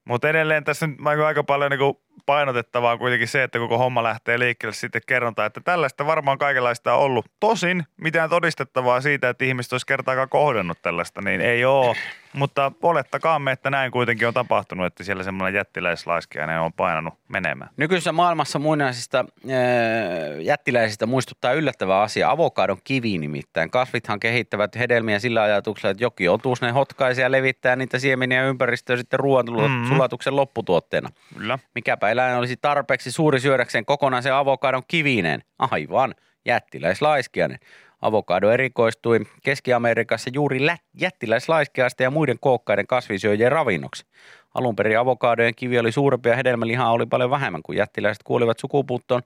[0.05, 4.03] Mutta edelleen tässä nyt aika- aika paljon niinku painotettavaa on kuitenkin se, että koko homma
[4.03, 7.26] lähtee liikkeelle sitten kerrontaan, että tällaista varmaan kaikenlaista on ollut.
[7.39, 11.95] Tosin mitään todistettavaa siitä, että ihmiset olisi kertaakaan kohdannut tällaista, niin ei ole.
[12.34, 17.69] Mutta olettakaamme, että näin kuitenkin on tapahtunut, että siellä semmoinen jättiläislaiskiainen on painanut menemään.
[17.78, 23.72] Nykyisessä maailmassa muinaisista ää, jättiläisistä muistuttaa yllättävä asia, avokadon kivi nimittäin.
[23.72, 28.99] Kasvithan kehittävät hedelmiä sillä ajatuksella, että joki otus ne hotkaisi ja levittää niitä siemeniä ympäristöön
[28.99, 29.88] sitten ruoan Mhm.
[29.88, 31.09] sulatuksen lopputuotteena.
[31.38, 31.59] Kyllä.
[31.76, 35.43] Mikäpä eläin olisi tarpeeksi suuri syödäkseen kokonaisen avokadon kivineen?
[35.59, 37.59] Aivan, jättiläislaiskiainen.
[38.01, 44.05] Avokado erikoistui Keski-Amerikassa juuri lä- jättiläislaiskiaisten ja muiden kookkaiden kasvisyöjien ravinnoksi.
[44.53, 49.22] Alun perin avokadojen kivi oli suurempi ja hedelmälihaa oli paljon vähemmän, kun jättiläiset kuolivat sukupuuttoon.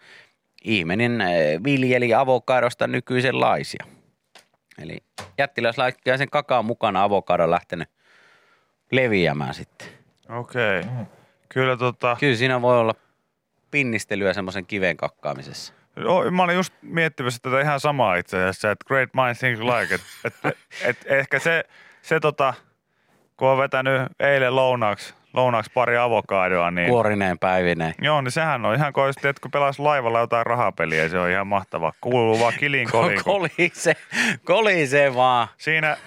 [0.63, 3.85] Ihminen eh, viljeli avokadosta nykyisenlaisia.
[4.81, 4.97] Eli
[5.37, 7.89] jättiläislaiskiaisen kakaan mukana avokado lähtenyt
[8.91, 9.87] leviämään sitten.
[10.29, 10.83] Okei.
[11.49, 12.95] Kyllä tota, Kyllä siinä voi olla
[13.71, 15.73] pinnistelyä semmoisen kiven kakkaamisessa.
[15.95, 19.95] Joo, mä olin just miettimässä tätä ihan samaa itse asiassa, että great minds think alike.
[19.95, 21.63] Että et, et, ehkä se,
[22.01, 22.53] se tota,
[23.37, 27.93] kun on vetänyt eilen lounaaksi, lounaaksi pari avokadoa, niin Kuorineen päivineen.
[28.01, 31.47] Joo, niin sehän on ihan kuin että kun pelasi laivalla jotain rahapeliä, se on ihan
[31.47, 31.93] mahtava.
[32.01, 33.23] Kuuluu vaan kilin koliin.
[33.23, 33.95] Kolise,
[34.45, 35.47] kolise vaan.
[35.57, 35.97] Siinä,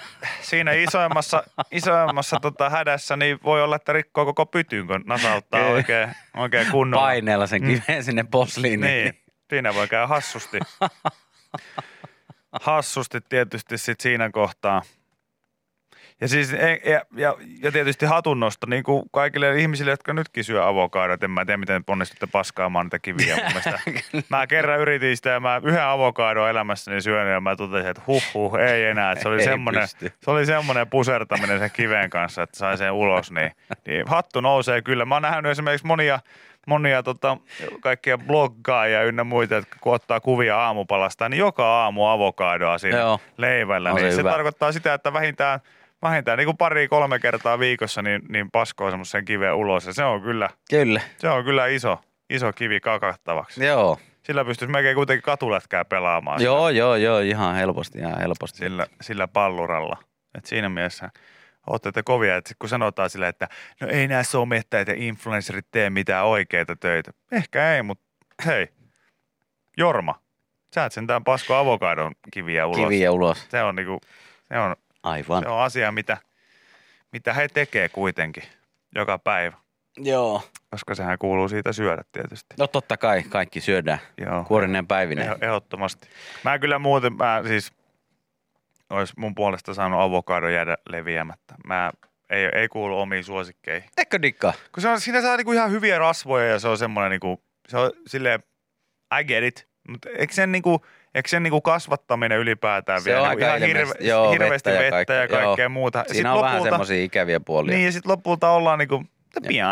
[0.41, 6.09] siinä isoimmassa, isoimmassa tota hädässä niin voi olla, että rikkoo koko pytyn, kun nasauttaa oikein,
[6.37, 7.07] oikein kunnolla.
[7.07, 9.05] Paineella sen kiven sinne posliiniin.
[9.05, 10.59] Niin, siinä voi käydä hassusti.
[12.63, 14.83] hassusti tietysti sit siinä kohtaa.
[16.21, 20.67] Ja, siis, e- ja, ja, ja tietysti hatunnosto niin kuin kaikille ihmisille, jotka nytkin syö
[20.67, 21.23] avokadot.
[21.23, 23.37] En mä tiedä, miten onnistutte paskaamaan niitä kiviä.
[23.37, 23.79] Mun mielestä.
[24.37, 28.23] mä kerran yritin sitä ja mä yhden avokadon elämässäni syön ja mä totesin, että huh
[28.35, 29.13] huh, ei enää.
[29.13, 30.13] Että se, oli Ei semmoinen, pysty.
[30.21, 33.31] se oli semmoinen pusertaminen sen kiven kanssa, että sai sen ulos.
[33.33, 33.51] Niin,
[33.87, 35.05] niin hattu nousee kyllä.
[35.05, 36.21] Mä oon nähnyt esimerkiksi monia
[36.67, 37.37] monia tota,
[37.81, 43.21] kaikkia bloggaajia ynnä muita, jotka kun ottaa kuvia aamupalasta, niin joka aamu avokadoa siinä Joo.
[43.37, 43.91] leivällä.
[43.93, 44.31] On se Niin se hyvä.
[44.31, 45.61] tarkoittaa sitä, että vähintään,
[46.03, 49.87] vähintään niin kuin pari-kolme kertaa viikossa niin, niin paskoo semmoisen kiven ulos.
[49.87, 51.99] Ja se on kyllä, Kyllä, se on kyllä iso,
[52.31, 53.65] iso kivi kakattavaksi.
[53.67, 53.99] joo.
[54.23, 58.59] Sillä pystyisi melkein kuitenkin katulätkää pelaamaan Joo, joo, joo, ihan helposti, ihan helposti.
[58.59, 59.97] sillä, sillä palluralla.
[60.35, 61.11] Et siinä mielessä
[61.67, 63.49] olette te kovia, että kun sanotaan sille, että
[63.81, 67.11] no ei nämä somettajat ja influencerit tee mitään oikeita töitä.
[67.33, 68.05] Ehkä ei, mutta
[68.47, 68.69] hei,
[69.77, 70.15] Jorma,
[70.75, 72.79] sä et sentään pasko avokadon kiviä ulos.
[72.79, 73.47] Kiviä ulos.
[73.49, 74.01] Se on, niinku,
[74.49, 75.43] se on, Aivan.
[75.43, 76.17] se on asia, mitä,
[77.13, 78.43] mitä he tekee kuitenkin
[78.95, 79.57] joka päivä.
[79.97, 80.43] Joo.
[80.71, 82.55] Koska sehän kuuluu siitä syödä tietysti.
[82.59, 83.99] No totta kai, kaikki syödään.
[84.27, 84.45] Joo.
[84.45, 85.33] Kuorineen päivineen.
[85.33, 86.09] Eh- Ehdottomasti.
[86.45, 87.73] Mä kyllä muuten, mä siis,
[88.91, 91.55] olisi mun puolesta saanut avokado jäädä leviämättä.
[91.67, 91.93] Mä,
[92.31, 93.91] ei, ei kuulu omiin suosikkeihin.
[93.97, 94.53] Eikö dikkaa?
[94.75, 97.77] Kun se on, siinä saa niinku ihan hyviä rasvoja ja se on semmoinen niinku, se
[97.77, 98.43] on silleen,
[99.21, 99.69] I get it.
[99.89, 103.69] Mutta eikö sen, niinku, eikö sen niinku kasvattaminen ylipäätään Se vielä on niinku aika ihan
[103.69, 106.05] hirve, joo, hirveästi vettä, vettä ja, ja kaikkea kaikkea, muuta.
[106.13, 107.75] Siinä Sit on vähän lopulta- semmoisia ikäviä puolia.
[107.75, 109.05] Niin ja sitten lopulta ollaan niinku,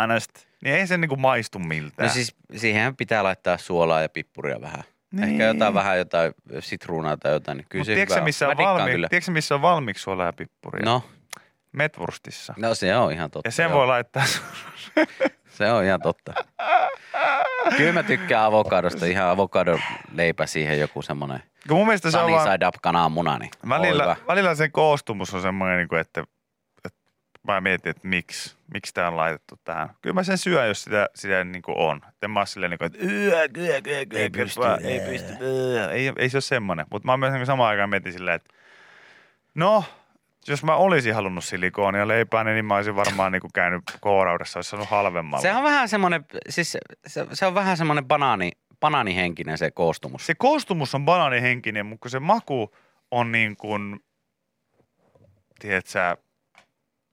[0.01, 0.31] honest,
[0.65, 2.09] niin ei se niinku maistu miltään.
[2.09, 4.83] No siis siihen pitää laittaa suolaa ja pippuria vähän.
[5.13, 5.29] Niin.
[5.29, 8.57] Ehkä jotain vähän jotain sitruunaa tai jotain, niin kyllä Mut se tiedätkö, hyvä missä on
[8.57, 9.09] valmi, kyllä.
[9.09, 10.85] tiedätkö, missä on valmiiksi suolaa ja pippuria?
[10.85, 11.03] No,
[11.73, 12.55] Metwurstissa.
[12.57, 13.49] no se on ihan totta.
[13.49, 13.79] Ja sen joo.
[13.79, 14.25] voi laittaa
[15.57, 16.35] Se on ihan totta.
[17.77, 19.81] Kyllä mä tykkään avokadosta, ihan avokadon
[20.13, 24.17] leipä siihen joku semmonen Kun mun mielestä se on vaan, side up kananmuna, niin välillä,
[24.29, 26.25] välillä sen koostumus on semmoinen, niin kuin, että,
[26.85, 26.99] että
[27.43, 29.91] mä mietin, että miksi, miksi tämä on laitettu tähän.
[30.03, 32.01] Kyllä mä sen syön, jos sitä, sitä niin kuin on.
[32.23, 35.33] En mä silleen, niin kuin, että yö, kyllä, kyllä, kyllä, Ei pysty, vaan, ei pysty.
[35.41, 35.91] yö.
[35.91, 36.87] Ei, ei se ole semmoinen.
[36.91, 38.55] Mutta mä oon myös niin samaan aikaan mietin silleen, että
[39.55, 39.85] no,
[40.49, 44.71] jos mä olisin halunnut silikoonia leipää, niin mä olisin varmaan niin kuin käynyt kooraudessa, olisi
[44.71, 45.43] saanut halvemmalla.
[45.43, 46.77] Se on vähän semmonen, siis
[47.07, 50.27] se, se on vähän semmonen banaani, banaanihenkinen se koostumus.
[50.27, 52.75] se koostumus on banaanihenkinen, mutta se maku
[53.11, 54.01] on niin kuin,
[55.59, 56.17] tiedät sä,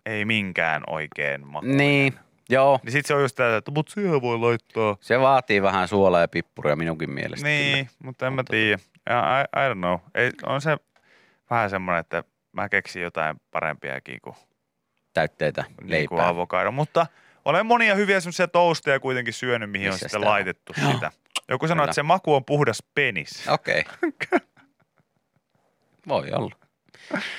[0.06, 1.66] ei minkään oikein maku.
[1.66, 2.14] Niin,
[2.50, 2.80] joo.
[2.84, 4.98] Niin sit se on just tätä, että mut siihen voi laittaa.
[5.02, 7.48] Se vaatii vähän suolaa ja pippuria minunkin mielestä.
[7.48, 7.90] Niin, kyllä.
[8.04, 8.78] mutta en mä Mutta- tiedä.
[9.10, 9.98] Ja I, I don't know.
[10.16, 10.78] Ei, on se
[11.50, 12.24] vähän semmoinen, että
[12.54, 14.36] mä keksin jotain parempiakin kuin,
[15.14, 16.28] Täytteitä niin kuin leipää.
[16.28, 16.72] avokado.
[16.72, 17.06] Mutta
[17.46, 20.28] olen monia hyviä semmoisia toasteja kuitenkin syönyt, mihin on Missä sitten on?
[20.28, 20.92] laitettu Joo.
[20.92, 21.12] sitä.
[21.50, 23.48] Joku sanoi, että se maku on puhdas penis.
[23.50, 23.84] Okei.
[26.08, 26.56] Voi olla.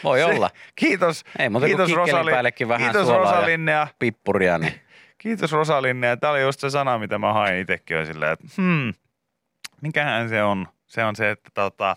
[0.05, 0.51] Voi Se- olla.
[0.77, 1.25] Kiitos.
[1.39, 4.81] Ei kuin kiitos Rosali, päällekin vähän kiitos Rosalinne ja Pippuria, niin
[5.19, 6.07] Kiitos Rosalinne.
[6.07, 7.97] Ja tämä oli just se sana, mitä mä hain itsekin.
[7.97, 8.93] On silleen, että hmm,
[9.81, 10.67] mikähän se on?
[10.87, 11.97] Se on se, että tota,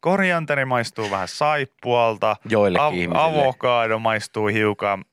[0.00, 2.36] korianteri maistuu vähän saippualta.
[2.48, 3.22] joillekin ihmisille.
[3.22, 5.04] avokado maistuu hiukan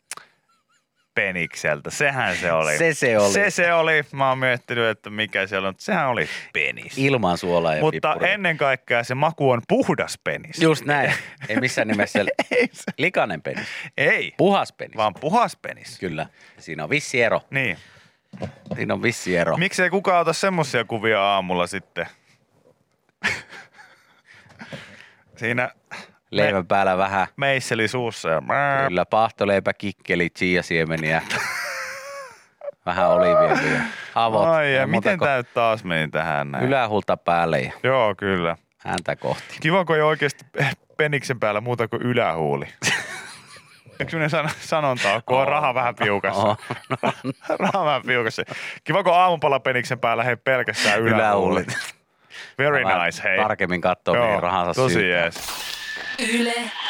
[1.16, 1.90] penikseltä.
[1.92, 2.78] Sehän se oli.
[2.78, 3.34] Se se oli.
[3.34, 4.04] Se se oli.
[4.12, 5.74] Mä oon miettinyt, että mikä siellä on.
[5.78, 6.98] Sehän oli penis.
[6.98, 8.34] Ilman suolaa ja Mutta pippuria.
[8.34, 10.62] ennen kaikkea se maku on puhdas penis.
[10.62, 11.14] Just näin.
[11.50, 12.20] Ei missään nimessä
[12.52, 13.68] Ei, se- likainen penis.
[13.98, 14.98] ei Puhas penis.
[14.98, 16.00] vaan puhas penis.
[16.00, 16.26] Kyllä.
[16.58, 17.42] Siinä on vissi ero.
[17.50, 17.78] Niin.
[18.76, 19.58] Siinä on vissi ero.
[19.58, 22.06] Miksei kukaan ota semmosia kuvia aamulla sitten?
[25.36, 25.70] Siinä
[26.32, 27.28] Leivän päällä vähän.
[27.38, 28.42] meisseli suussa ja
[28.88, 31.22] Kyllä, pahtoleipä, kikkeli, chia-siemeniä.
[32.86, 33.82] vähän oliiviöljyä.
[34.16, 34.48] Avot.
[34.48, 36.66] Ai ja miten tää nyt taas meni tähän näin?
[36.66, 38.58] Ylähulta päälle ja Joo, kyllä.
[38.78, 39.58] häntä kohti.
[39.62, 40.46] Kiva, kun ei oikeasti
[40.98, 42.66] peniksen päällä muuta kuin ylähuuli.
[44.00, 46.42] Eikö sellainen san- sanonta ole, kun on raha vähän piukassa?
[46.42, 46.58] Oh,
[47.60, 48.44] raha vähän piukassa.
[48.84, 51.60] Kiva, kun aamupala peniksen päällä hei pelkästään ylähuuli.
[51.62, 51.66] Ylähuuli.
[52.58, 53.38] Very nice, hei.
[53.38, 55.36] Tarkemmin katsoo, mihin rahansa tosi jees.
[56.20, 56.83] Yle X.